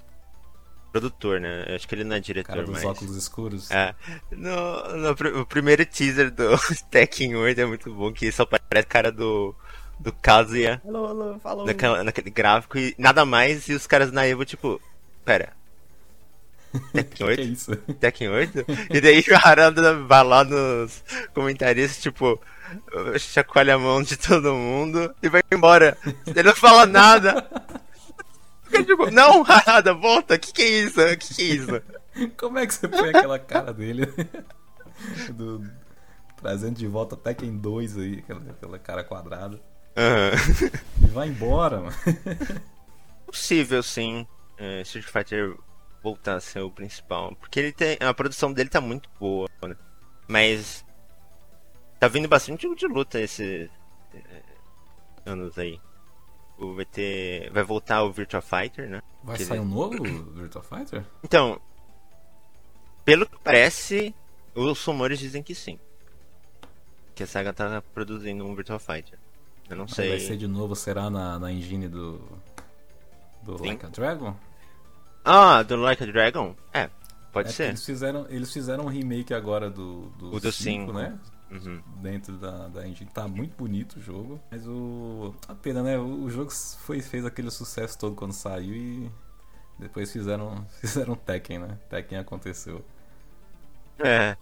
[0.91, 1.65] produtor, né?
[1.67, 2.83] Eu acho que ele não é diretor, cara dos mas.
[2.85, 3.71] óculos escuros.
[3.71, 3.95] É.
[4.31, 6.57] No, no o primeiro teaser do
[6.91, 9.55] Tekken 8 é muito bom, que só parece cara do,
[10.01, 11.65] do Kazuya Alô, alô, falou.
[11.65, 14.81] naquela, naquele gráfico e nada mais, e os caras na Evo, tipo,
[15.23, 15.53] pera.
[16.93, 17.39] Tekken Que 8?
[17.39, 17.75] é isso?
[17.75, 18.65] Tekken 8?
[18.89, 22.41] E daí o Harada vai lá nos comentaristas, tipo,
[23.19, 25.97] chacoalha a mão de todo mundo e vai embora.
[26.27, 27.45] Ele não fala nada.
[28.63, 30.99] Fica tipo, não, Harada, volta, que que é isso?
[31.17, 31.81] Que que é isso?
[32.37, 34.05] Como é que você põe aquela cara dele?
[35.33, 35.69] Do-
[36.37, 39.59] trazendo de volta Tekken 2 aí, aquela, aquela cara quadrada.
[39.95, 40.31] Aham.
[41.03, 41.95] E vai embora, mano.
[43.25, 44.25] possível, sim,
[44.57, 45.55] é, Street Fighter
[46.03, 47.35] voltar a ser o principal.
[47.35, 47.97] Porque ele tem.
[47.99, 49.75] A produção dele tá muito boa, né?
[50.27, 50.85] Mas.
[51.99, 53.69] Tá vindo bastante jogo de luta esses
[55.25, 55.79] anos aí.
[56.57, 57.51] O- Vai ter.
[57.51, 59.01] Vai voltar o Virtua Fighter, né?
[59.23, 61.03] Vai Que sair ele- um novo Virtua Fighter?
[61.23, 61.59] Então.
[63.03, 64.13] Pelo que parece,
[64.53, 65.79] os rumores dizem que sim.
[67.15, 69.17] Que a SEGA tá produzindo um Virtua Fighter.
[69.71, 70.09] Eu não sei.
[70.09, 72.21] Vai ser de novo, será na, na engine do.
[73.43, 73.69] Do Sim.
[73.69, 74.35] Like a Dragon?
[75.25, 76.55] Ah, do Like a Dragon?
[76.73, 76.89] É,
[77.31, 77.67] pode É, ser.
[77.69, 80.93] Eles fizeram, eles fizeram um remake agora do, do, O do 5, cinco.
[80.93, 81.17] né?
[81.49, 81.81] Uhum.
[82.01, 83.09] Dentro da, da engine.
[83.13, 84.39] Tá muito bonito o jogo.
[84.51, 85.33] Mas o.
[85.47, 85.97] A pena, né?
[85.97, 89.11] O, o jogo foi, fez aquele sucesso todo quando saiu e.
[89.79, 91.77] Depois fizeram, fizeram Tekken, né?
[91.89, 92.83] Tekken aconteceu.
[93.99, 94.37] É.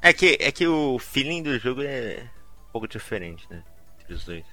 [0.00, 2.30] É que, é que o feeling do jogo é
[2.68, 3.62] um pouco diferente, né?
[4.00, 4.44] Entre os dois.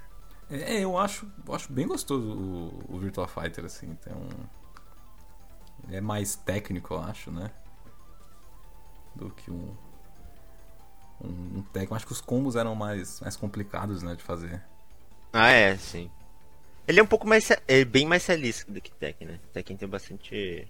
[0.53, 3.95] É, eu acho, eu acho bem gostoso o, o Virtua Fighter, assim.
[3.95, 4.29] Tem um.
[5.87, 7.49] Ele é mais técnico, eu acho, né?
[9.15, 9.75] Do que um.
[11.23, 11.65] Um, um.
[11.73, 14.15] Eu acho que os combos eram mais, mais complicados, né?
[14.15, 14.61] De fazer.
[15.31, 16.11] Ah, é, sim.
[16.87, 17.49] Ele é um pouco mais.
[17.67, 19.39] É bem mais realista do que Tekken, né?
[19.51, 20.67] Tekken tem bastante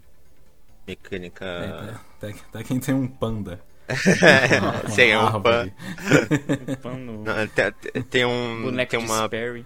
[0.87, 1.45] mecânica.
[1.45, 3.61] É, Tekken, Tekken tem um panda.
[3.87, 5.71] É, sim, é um pan.
[5.97, 6.77] árvore.
[6.81, 8.63] Pano, Não, tem, tem um.
[8.63, 9.25] boneco tem uma.
[9.25, 9.65] Sperry.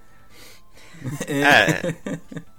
[1.27, 1.81] É.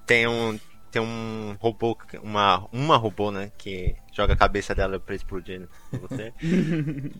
[0.07, 0.59] Tem um.
[0.91, 1.97] Tem um robô.
[2.23, 3.53] Uma, uma robô, né?
[3.59, 5.69] Que joga a cabeça dela pra explodir né,
[6.01, 6.33] você.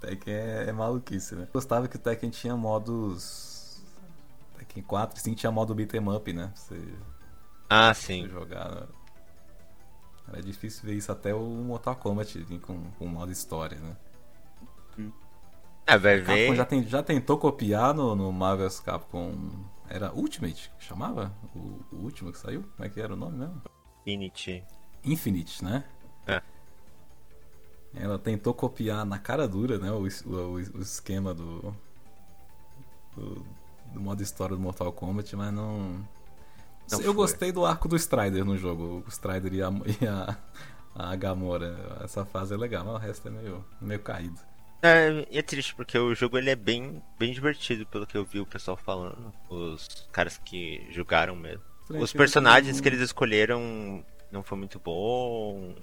[0.00, 1.48] Tekken é, é maluquice, né?
[1.52, 3.82] Gostava que o Tekken tinha modos.
[4.58, 6.52] Tekken 4 sim tinha modo beat'em up, né?
[6.54, 6.80] Você
[7.68, 8.28] Ah, você sim.
[8.28, 8.70] jogar.
[8.70, 8.86] né?
[10.28, 13.96] Era difícil ver isso até o Mortal Kombat com, com modo história, né?
[15.86, 16.56] É, vai Capcom ver.
[16.56, 19.34] já, tem- já tentou copiar no, no Marvel's Capcom.
[19.88, 21.32] Era Ultimate que chamava?
[21.54, 22.62] O, o último que saiu?
[22.76, 23.60] Como é que era o nome mesmo?
[24.06, 24.64] Infinity.
[25.04, 25.84] Infinite, né?
[26.26, 26.40] É.
[27.94, 29.90] Ela tentou copiar na cara dura, né?
[29.92, 31.74] O, o, o esquema do,
[33.14, 33.44] do.
[33.92, 36.06] do modo história do Mortal Kombat, mas não.
[36.90, 37.14] Não Eu foi.
[37.14, 39.02] gostei do arco do Strider no jogo.
[39.06, 39.68] O Strider e a,
[40.00, 40.38] e a,
[40.94, 41.98] a Gamora.
[42.02, 44.40] Essa fase é legal, mas o resto é meio, meio caído.
[44.82, 48.24] É, e é triste porque o jogo ele é bem, bem divertido pelo que eu
[48.24, 49.32] vi o pessoal falando.
[49.48, 51.62] Os caras que jogaram mesmo.
[51.88, 55.74] Os personagens que eles escolheram não foi muito bom.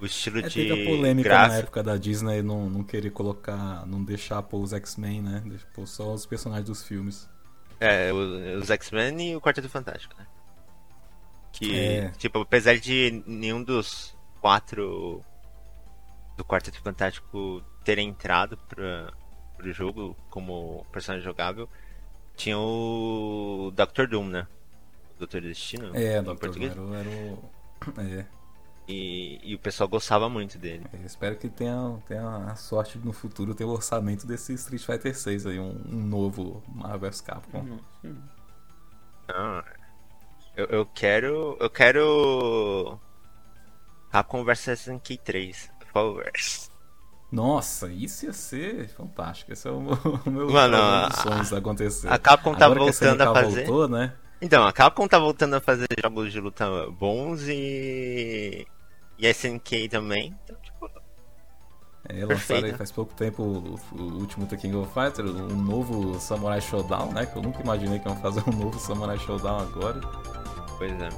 [0.00, 1.60] O estilo É, de teve a polêmica na gráfico.
[1.60, 5.42] época da Disney não, não querer colocar, não deixar pôr os X-Men, né?
[5.72, 7.28] Pôr só os personagens dos filmes.
[7.78, 10.26] É, os X-Men e o Quarteto Fantástico, né?
[11.52, 12.08] Que, É.
[12.18, 15.20] tipo, apesar de nenhum dos quatro
[16.36, 19.12] do Quarteto Fantástico terem entrado pra,
[19.56, 21.68] pro jogo como personagem jogável,
[22.36, 24.06] tinha o Dr.
[24.08, 24.46] Doom, né?
[25.20, 25.40] O Dr.
[25.40, 26.34] Destino, É, em Dr.
[26.36, 26.74] português.
[26.74, 27.38] Doom era o.
[28.00, 28.24] É,
[28.88, 30.84] E, e o pessoal gostava muito dele.
[30.92, 35.16] eu espero que tenha, tenha a sorte no futuro ter o orçamento desse Street Fighter
[35.16, 37.62] 6 aí, um, um novo Marvel's Capcom.
[37.62, 38.16] Nossa.
[39.28, 39.64] Ah,
[40.56, 41.56] eu, eu quero.
[41.60, 42.98] Eu quero.
[44.10, 46.30] Capcom vs SNK 3, por favor.
[47.32, 49.52] Nossa, isso ia ser fantástico.
[49.52, 49.94] Esse é o meu,
[50.26, 52.08] o meu Mano, a- sonhos acontecer.
[52.12, 53.66] A Capcom tá Agora voltando a SNK fazer.
[53.66, 54.12] voltou, né?
[54.40, 58.66] Então, a Capcom tá voltando a fazer jogos de luta bons e.
[59.18, 60.34] E a SNK também.
[60.44, 60.90] Então, tipo,
[62.08, 66.18] É, lançaram aí faz pouco tempo o, o último The King of Fighters, um novo
[66.20, 67.24] Samurai Showdown, né?
[67.24, 70.00] Que eu nunca imaginei que iam fazer um novo Samurai Showdown agora.
[70.76, 71.08] pois é.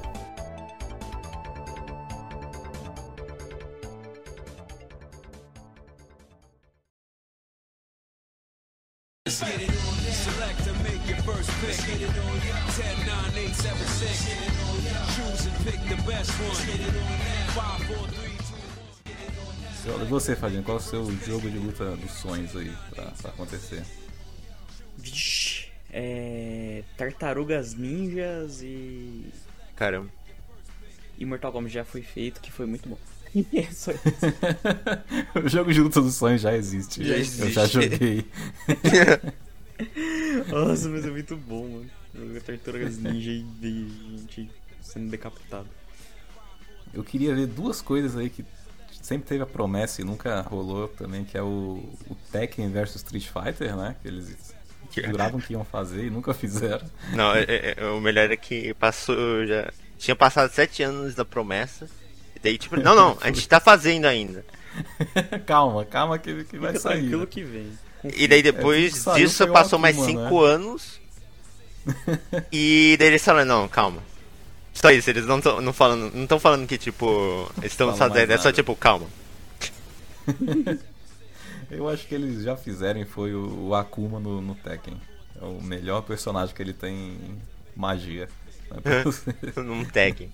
[9.27, 11.75] Select and make your first pick.
[11.77, 12.07] 10,
[13.07, 14.25] 9, 8, 7, 6.
[15.15, 16.53] Choose and pick the best one.
[16.55, 18.37] 5, 4, 3,
[19.83, 20.03] 2, 1.
[20.03, 23.31] E você, Fadinho, qual é o seu jogo de luta dos sonhos aí pra, pra
[23.31, 23.83] acontecer?
[24.95, 26.83] Vixe, é.
[26.95, 29.25] Tartarugas Ninjas e.
[29.75, 30.11] Caramba.
[31.17, 32.97] E Mortal Kombat já foi feito, que foi muito bom.
[35.43, 37.03] O jogo de luta dos sonhos já existe.
[37.03, 37.67] Já Eu já existe.
[37.69, 38.25] joguei.
[40.49, 41.89] Nossa, mas é muito bom, mano.
[42.45, 43.45] Tartarugas Ninja e
[44.19, 44.49] gente
[44.81, 45.67] sendo decapitado.
[46.93, 48.45] Eu queria ver duas coisas aí que
[49.01, 53.27] sempre teve a promessa e nunca rolou também, que é o, o Tekken versus Street
[53.27, 53.95] Fighter, né?
[54.01, 54.55] Que eles
[54.95, 56.87] juravam que iam fazer e nunca fizeram.
[57.13, 59.69] Não, é- é- é- o melhor é que passou já.
[59.97, 61.89] Tinha passado sete anos da promessa.
[62.45, 64.45] Daí, tipo, não, não, a gente tá fazendo ainda.
[65.47, 66.99] calma, calma que, que vai Fica sair.
[66.99, 67.27] tranquilo né?
[67.27, 67.71] que vem.
[68.03, 70.53] E daí tudo depois saiu disso passou mais Akuma, cinco né?
[70.53, 71.01] anos.
[72.53, 73.99] e daí eles falaram, não, calma.
[74.75, 78.29] Só isso, eles não estão não falando, não estão falando que tipo, eles estão fazendo,
[78.29, 79.07] é só tipo, calma.
[81.71, 85.01] Eu acho que eles já fizeram e foi o, o Akuma no, no Tekken.
[85.41, 87.41] É o melhor personagem que ele tem em
[87.75, 88.29] magia.
[88.69, 89.03] né?
[89.63, 90.29] Num tag.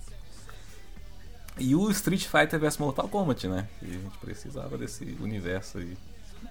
[1.58, 3.68] E o Street Fighter vs Mortal Kombat, né?
[3.78, 5.96] Que a gente precisava desse universo aí.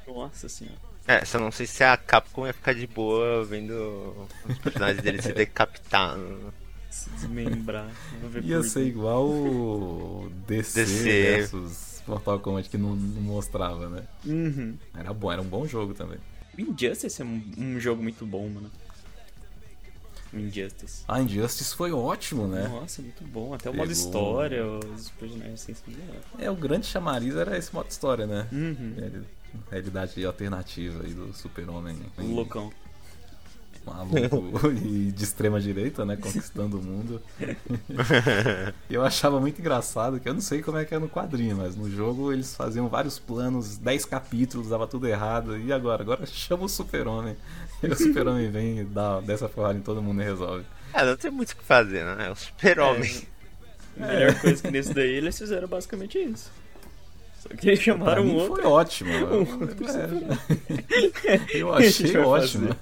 [0.08, 0.78] Nossa senhora.
[1.08, 5.22] É, só não sei se a Capcom ia ficar de boa vendo os personagens dele
[5.22, 6.54] se decapitando.
[6.90, 7.90] Se desmembrar.
[8.44, 11.04] Ia ser igual o DC, DC.
[11.04, 14.04] versus Mortal Kombat que não, não mostrava, né?
[14.26, 14.78] Uhum.
[14.94, 16.20] Era bom, era um bom jogo também.
[16.58, 18.70] Injustice é um, um jogo muito bom, mano.
[20.34, 21.04] Injustice.
[21.08, 22.68] A Injustice foi ótimo, né?
[22.68, 23.54] Nossa, muito bom.
[23.54, 26.22] Até o modo Pegou- história, os personagens sensacionais.
[26.40, 28.48] É, o grande chamariz era esse modo história, né?
[28.52, 28.94] Uhum.
[28.98, 29.26] Reali-
[29.70, 31.98] Realidade alternativa aí do super-homem.
[32.18, 32.72] Um loucão.
[33.86, 36.16] Maluco e de extrema direita, né?
[36.16, 37.22] Conquistando o mundo.
[38.90, 41.58] E eu achava muito engraçado, que eu não sei como é que é no quadrinho,
[41.58, 45.58] mas no jogo eles faziam vários planos, 10 capítulos, dava tudo errado.
[45.58, 46.04] E agora?
[46.04, 47.36] Agora chama o super-homem.
[47.82, 50.64] E o super-homem vem e dá dessa porrada em todo mundo e resolve.
[50.94, 52.28] É, não tem muito o que fazer, né?
[52.28, 53.28] É o super-homem.
[54.00, 56.52] A melhor coisa que nesse daí eles fizeram basicamente isso.
[57.42, 58.56] Só que eles Pra chamaram mim um outro.
[58.62, 59.10] foi ótimo.
[59.12, 59.22] É.
[61.58, 62.76] Eu achei ótimo.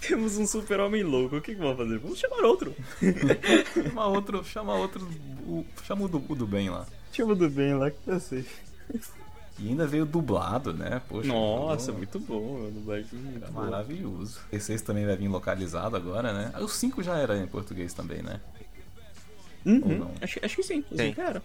[0.00, 1.36] Temos um super-homem louco.
[1.36, 1.98] O que, que vamos fazer?
[1.98, 2.74] Vamos chamar outro.
[3.84, 5.06] Chama outro, chama outro,
[5.46, 6.86] o- chama o do, o do bem lá.
[7.12, 8.44] Chama do bem lá que eu sei.
[9.58, 11.02] E ainda veio dublado, né?
[11.08, 12.70] Poxa, Nossa, ficou muito bom.
[12.70, 13.64] Dublagem muito boa.
[13.66, 14.40] maravilhoso.
[14.50, 16.50] Esse 6 também vai vir localizado agora, né?
[16.54, 18.40] Ah, O 5 já era em português também, né?
[19.66, 19.98] Ou Uhum.
[19.98, 20.10] não?
[20.20, 20.82] Acho, acho que sim.
[20.90, 20.96] Sim.
[20.96, 21.42] Sim, cara.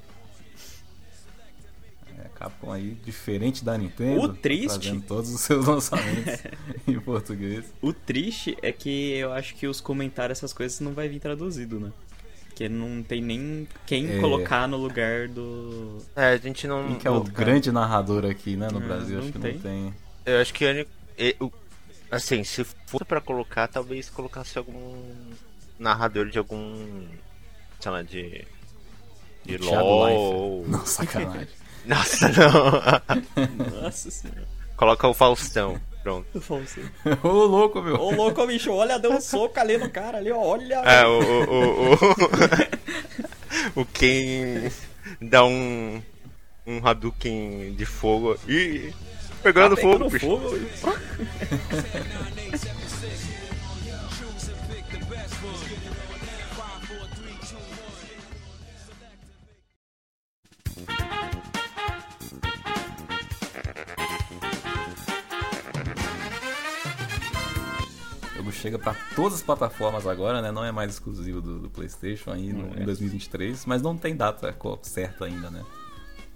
[2.20, 4.22] É, Capcom aí, diferente da Nintendo.
[4.22, 6.42] O tá triste- Trazendo todos os seus lançamentos
[6.88, 7.66] em português.
[7.82, 11.80] O triste é que eu acho que os comentários, essas coisas, não vai vir traduzido,
[11.80, 11.92] né?
[12.48, 14.20] Porque não tem nem quem É.
[14.20, 16.00] colocar no lugar do.
[16.16, 16.88] É, a gente não.
[16.88, 18.68] Quem que é o grande narrador aqui, né?
[18.72, 19.54] No Ah, Brasil, acho que tem.
[19.54, 19.94] não tem.
[20.26, 20.88] Eu acho que
[22.10, 25.04] assim, se for pra colocar, talvez colocasse algum
[25.78, 27.06] narrador de algum.
[27.80, 28.44] sei lá, de.
[29.46, 30.66] de LOL.
[30.68, 31.48] Não, sacanagem.
[31.88, 33.82] Nossa, não.
[33.82, 34.44] Nossa senhora.
[34.76, 35.80] Coloca o Faustão.
[36.04, 36.40] Pronto.
[36.40, 36.84] Falo assim.
[37.24, 37.96] Ô, louco, meu.
[38.00, 40.76] Ô louco, bicho, olha, deu um soco ali no cara ali, ó, olha.
[40.76, 41.20] É, o.
[41.20, 41.94] O, o,
[43.76, 44.72] o, o quem
[45.22, 46.02] dá um.
[46.66, 48.38] um Hadouken de fogo.
[48.48, 48.94] Ih!
[49.44, 50.78] Pegando Tá fogo, pegando bicho.
[50.80, 50.98] fogo.
[68.62, 70.52] chega pra todas as plataformas agora, né?
[70.52, 72.82] Não é mais exclusivo do, do PlayStation aí no- Não é.
[72.82, 75.64] em 2023, mas não tem data certa ainda, né?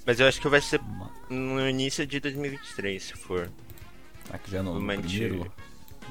[0.05, 0.81] Mas eu acho que vai ser
[1.29, 3.49] no início de 2023, se for.
[4.31, 5.51] Aqui já no, no Realmente- primeiro,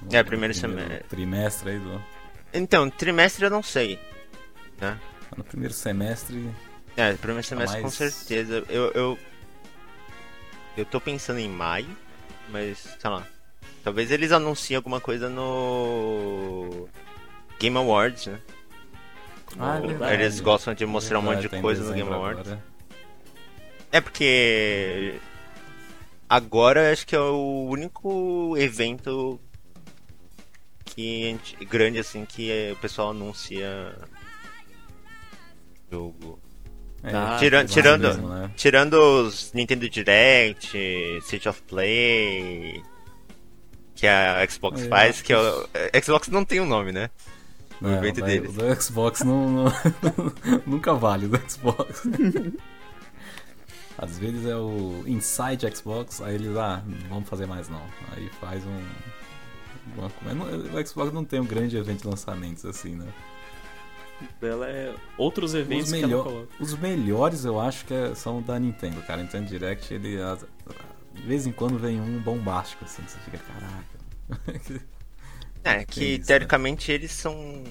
[0.03, 1.05] no É, primeiro semestre.
[1.09, 2.03] trimestre aí do,
[2.53, 3.99] Então, trimestre eu não sei.
[4.81, 4.99] Né?
[5.37, 6.51] no primeiro semestre
[6.97, 8.65] É, primeiro semestre com mais- certeza.
[8.69, 9.19] Eu, eu.
[10.77, 11.89] Eu tô pensando em maio,
[12.49, 13.27] mas sei lá.
[13.83, 16.89] Talvez eles anunciem alguma coisa no.
[17.59, 18.41] Game Awards, né?
[19.59, 19.79] Ah,
[20.11, 22.47] é eles gostam de mostrar um monte Verdade, de coisa no Game Awards.
[22.47, 22.65] agora.
[23.93, 25.15] É porque.
[26.29, 29.41] Agora acho que é o único evento
[30.85, 31.37] que
[31.69, 33.97] grande assim que é- o pessoal anuncia
[35.91, 36.39] jogo.
[37.03, 38.51] É, Ah, Tira- mais tirando, mesmo, né?
[38.57, 40.77] tirando os Nintendo Direct,
[41.23, 42.83] State of Play,
[44.01, 45.69] que a Xbox É, faz, que é o...
[45.95, 47.11] a Xbox não tem um nome, né?
[47.81, 48.51] O É, evento da- deles.
[48.57, 49.73] O Xbox não, não-
[50.67, 52.03] nunca vale o do Xbox.
[53.99, 57.83] Às vezes é o Inside Xbox, aí eles, ah, não vamos fazer mais não.
[58.17, 58.83] Aí faz um.
[59.97, 60.47] uma-
[60.81, 63.07] o Xbox não tem um grande evento de lançamentos assim, né?
[64.41, 66.49] Dela é outros eventos Os, que ela melhor- coloca.
[66.61, 69.23] os melhores eu acho que é- são da Nintendo, cara.
[69.23, 70.21] Nintendo Direct, ele.
[70.21, 70.45] as-
[71.15, 74.81] de vez em quando vem um bombástico, assim, que você fica, caraca.
[75.63, 76.27] É, Que isso, né?
[76.27, 77.63] teoricamente eles são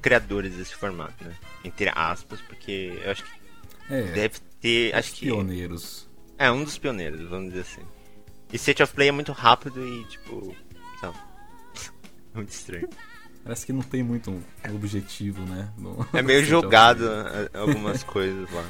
[0.00, 1.34] criadores desse formato, né?
[1.64, 3.30] Entre aspas, porque eu acho que
[3.90, 4.94] é, deve ter.
[4.94, 5.26] Acho que.
[5.26, 6.08] pioneiros.
[6.38, 7.82] É, um dos pioneiros, vamos dizer assim.
[8.52, 10.56] E State of Play é muito rápido e, tipo.
[11.02, 11.12] Lá.
[12.34, 12.88] Muito estranho.
[13.42, 14.42] Parece que não tem muito um
[14.74, 15.70] objetivo, né?
[15.78, 18.64] no- É meio jogado a- algumas coisas lá.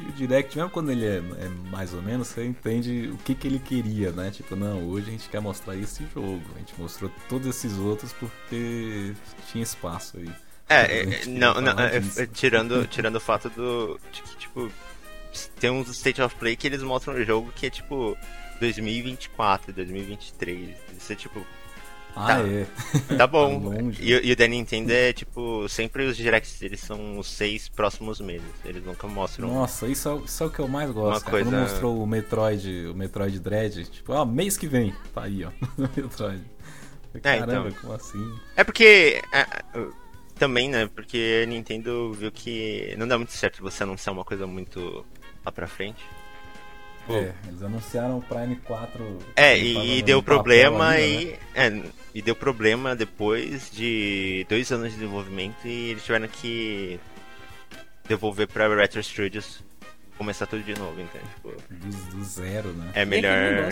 [0.00, 3.34] E o Direct, mesmo quando ele é, é mais ou menos, você entende o que,
[3.34, 4.30] que ele queria, né?
[4.30, 6.42] Tipo, não, hoje a gente quer mostrar esse jogo.
[6.54, 9.14] A gente mostrou todos esses outros porque
[9.50, 10.30] tinha espaço aí.
[10.68, 14.00] É, é, não, não, é, é, tirando, tirando o fato do.
[14.12, 14.70] de que, tipo,
[15.58, 18.16] tem uns State of Play que eles mostram o jogo que é tipo
[18.60, 20.76] 2024, 2023.
[20.96, 21.44] Isso é tipo,
[22.16, 22.40] Ah, tá.
[22.40, 22.66] é.
[23.16, 23.58] tá bom.
[23.58, 24.02] longe.
[24.02, 27.68] e, o- e o da Nintendo é tipo, sempre os directs deles são os seis
[27.68, 28.46] próximos meses.
[28.64, 29.48] Eles nunca mostram.
[29.48, 31.12] Nossa, isso é, o- isso é o que eu mais gosto.
[31.12, 31.30] Uma cara.
[31.30, 35.44] coisa- Quando mostrou o Metroid, o Metroid Dread, tipo, ah, mês que vem, tá aí,
[35.44, 35.50] ó.
[35.96, 36.42] Metroid.
[37.22, 37.80] Caramba, então.
[37.80, 38.34] como assim?
[38.56, 39.20] É porque.
[39.32, 39.86] é, é,
[40.38, 40.88] também, né?
[40.94, 45.04] Porque a Nintendo viu que não dá muito certo você anunciar uma coisa muito
[45.44, 46.02] lá pra frente.
[47.14, 49.18] É, eles anunciaram o Prime 4.
[49.36, 51.38] É, e, e no deu problema ainda, né?
[51.54, 51.58] e.
[51.58, 56.98] É, e deu problema depois de dois anos de desenvolvimento e eles tiveram que
[58.08, 59.62] devolver pra Retro Studios
[60.18, 62.90] começar tudo de novo, então, tipo, Do, do zero, né?
[62.94, 63.70] é melhor.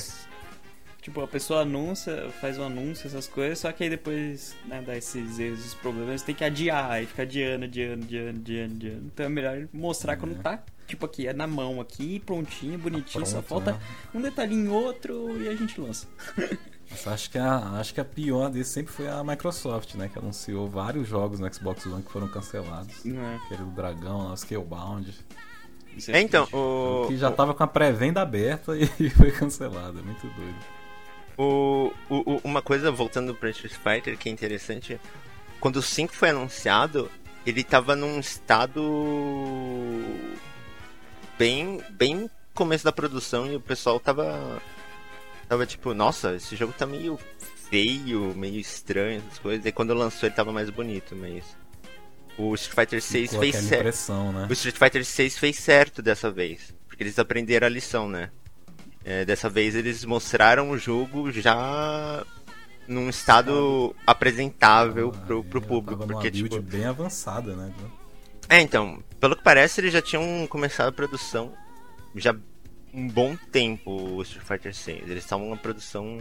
[1.02, 4.96] Tipo, a pessoa anuncia, faz um anúncio, essas coisas, só que aí depois, né, dá
[4.96, 9.06] esses erros, esses problemas, tem que adiar, aí fica adiando, adiando, adiando, adiando, adiando.
[9.12, 13.40] Então é melhor mostrar quando tá, tipo, aqui, é na mão aqui, prontinho, bonitinho, só
[13.42, 13.80] Pronto, falta né?
[14.14, 16.08] um detalhinho outro e a gente lança.
[16.90, 20.08] Mas acho que, a, acho que a pior desse sempre foi a Microsoft, né?
[20.10, 23.04] Que anunciou vários jogos no Xbox One que foram cancelados.
[23.04, 23.38] Né?
[23.44, 25.14] Aquele do Dragão, lá, o Scalebound.
[25.94, 29.98] Isso É, então, o, Que já tava com a pré-venda aberta e foi cancelado.
[29.98, 30.56] É muito doido.
[31.36, 34.98] O, o, o- uma coisa, voltando pra Street Fighter, que é interessante,
[35.60, 37.10] quando o 5 foi anunciado,
[37.44, 38.80] ele tava num estado
[41.38, 44.60] bem, bem começo da produção e o pessoal tava,
[45.48, 47.18] tava tipo, nossa, esse jogo tá meio
[47.70, 49.64] feio, meio estranho, essas coisas.
[49.64, 51.44] E quando lançou ele tava mais bonito, mas
[52.36, 54.12] o Street Fighter 6 Ficou fez certo.
[54.32, 54.46] né?
[54.50, 58.30] O Street Fighter 6 fez certo dessa vez, porque eles aprenderam a lição, né?
[59.04, 62.24] É, dessa vez eles mostraram o jogo já
[62.86, 66.62] num estado apresentável pro, pro público, Tava porque build tipo...
[66.62, 67.72] bem avançada, né?
[68.48, 71.52] É, então, pelo que parece eles já tinham começado a produção
[72.14, 72.34] já
[72.92, 75.10] um bom tempo, o Street Fighter 6.
[75.10, 76.18] Eles estavam na produção...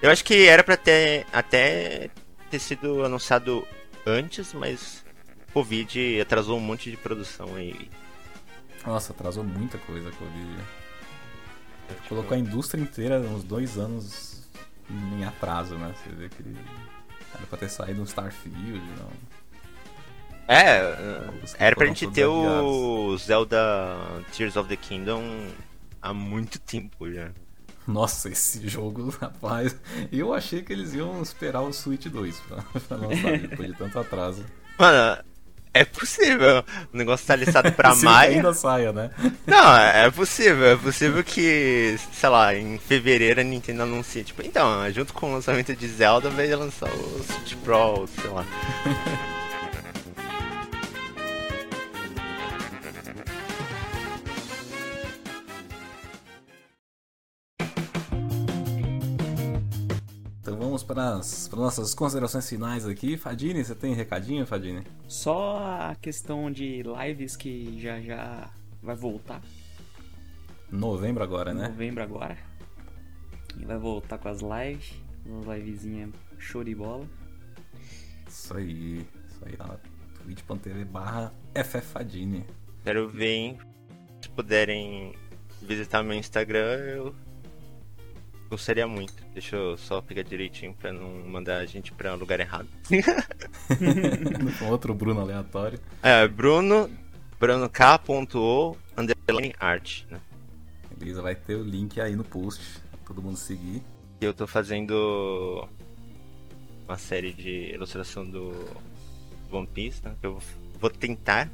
[0.00, 2.10] Eu acho que era pra ter até
[2.50, 3.66] ter sido anunciado
[4.06, 5.04] antes, mas
[5.52, 7.90] Covid atrasou um monte de produção aí.
[8.86, 10.56] Nossa, atrasou muita coisa a Covid.
[11.88, 14.48] Tipo, Colocou a indústria inteira uns dois anos
[14.90, 15.94] em atraso, né?
[15.96, 16.42] Você vê que
[17.34, 19.10] era pra ter saído um Starfield, não.
[20.48, 20.94] É,
[21.58, 23.58] era pra gente ter o Zelda
[24.36, 25.22] Tears of the Kingdom
[26.00, 27.30] há muito tempo já.
[27.86, 29.76] Nossa, esse jogo, rapaz.
[30.10, 32.56] Eu achei que eles iam esperar o Switch 2 pra,
[32.88, 34.44] pra lançar depois de tanto atraso.
[34.78, 35.22] Mano,
[35.72, 36.64] é possível.
[36.92, 38.36] O negócio tá listado pra maio.
[38.36, 39.10] ainda saia, né?
[39.46, 40.66] Não, é possível.
[40.66, 45.34] É possível que, sei lá, em fevereiro a Nintendo anuncie, tipo, então, junto com o
[45.34, 48.44] lançamento de Zelda vai lançar o Switch Pro, sei lá.
[60.96, 63.18] Para as para nossas considerações finais aqui.
[63.18, 64.82] Fadini, você tem recadinho, Fadini?
[65.06, 68.50] Só a questão de lives que já já
[68.82, 69.42] vai voltar.
[70.72, 71.68] Novembro agora, né?
[71.68, 72.38] novembro agora.
[73.60, 74.94] E vai voltar com as lives.
[75.26, 77.06] Uma livezinha show de bola.
[78.26, 79.06] Isso aí.
[79.28, 79.78] Isso aí lá.
[80.22, 81.30] twitch.tv barra
[81.62, 82.46] ffadini.
[82.82, 83.58] Quero ver, hein?
[84.22, 85.14] Se puderem
[85.60, 87.14] visitar meu Instagram, eu
[88.48, 89.14] gostaria muito.
[89.32, 92.68] Deixa eu só pegar direitinho pra não mandar a gente pra lugar errado.
[94.68, 95.78] Outro Bruno aleatório.
[96.02, 96.90] É, Bruno,
[97.38, 100.20] brunok.o underline art, né?
[100.96, 103.82] Beleza, vai ter o link aí no post pra todo mundo seguir.
[104.20, 105.68] Eu tô fazendo
[106.88, 108.54] uma série de ilustração do
[109.50, 110.14] One Piece, né?
[110.22, 110.40] Eu
[110.80, 111.50] vou tentar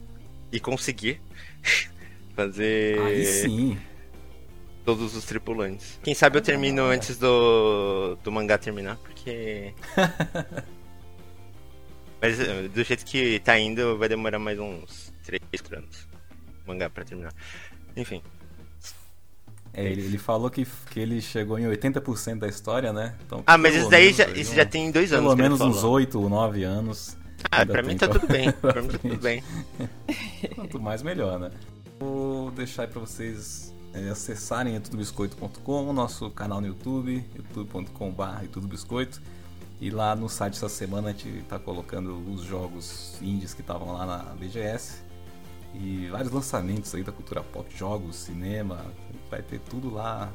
[0.52, 1.20] e conseguir
[2.36, 3.78] fazer Aí sim.
[4.84, 5.98] Todos os tripulantes.
[6.02, 9.74] Quem sabe eu termino antes do, do mangá terminar, porque.
[12.20, 15.40] Mas eh, do jeito que tá indo, vai demorar mais uns 3
[15.76, 16.06] anos
[16.64, 17.32] o mangá pra terminar.
[17.96, 18.22] Enfim.
[19.74, 23.16] É, ele, ele falou que, que ele chegou em 80% da história, né?
[23.26, 25.24] Então, Ah, mas isso daí menos já, isso um- já tem dois anos.
[25.24, 25.92] Pelo menos uns falou.
[25.96, 27.16] 8 ou 9 anos.
[27.50, 28.52] Ah, ainda pra mim tá tudo bem.
[28.60, 29.42] Pra mim tá tudo bem.
[30.54, 31.50] Quanto mais melhor, né?
[31.98, 39.20] Vou deixar aí pra vocês é, acessarem tudobiscoito.com, o nosso canal no YouTube, youtube.com.br tudobiscoito.
[39.80, 43.92] E lá no site essa semana a gente tá colocando os jogos indies que estavam
[43.92, 45.02] lá na BGS.
[45.74, 48.84] E vários lançamentos aí da cultura pop, jogos, cinema,
[49.30, 50.32] vai ter tudo lá.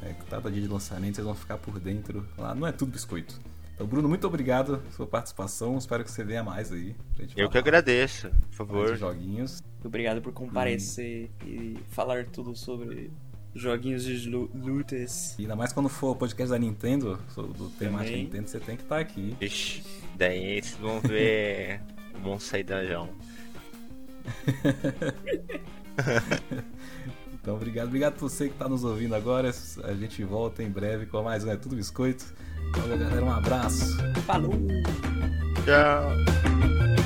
[0.00, 2.54] É, cada dia de lançamento vocês vão ficar por dentro lá.
[2.54, 3.38] Não é tudo biscoito.
[3.78, 5.78] Então, Bruno, muito obrigado pela sua participação.
[5.78, 6.96] Espero que você venha mais aí.
[7.14, 8.96] pra gente Eu que falar agradeço, por favor.
[8.96, 9.62] joguinhos.
[9.84, 13.08] Obrigado por comparecer e falar tudo sobre
[13.54, 15.36] joguinhos de lu- lutas.
[15.38, 18.24] E ainda mais quando for o podcast da Nintendo, sobre do temática Também.
[18.24, 19.36] Nintendo, você tem que estar aqui.
[19.40, 19.84] Ixi,
[20.16, 21.80] daí vocês vão ver
[22.16, 23.10] o monstro sair da jaula.
[27.48, 27.86] Então, obrigado.
[27.86, 29.50] Obrigado por você que está nos ouvindo agora.
[29.84, 32.26] A gente volta em breve com mais um É Tudo Biscoito.
[32.76, 33.24] Valeu, galera.
[33.24, 33.96] Um abraço.
[34.26, 34.52] Falou!
[35.64, 36.97] Tchau.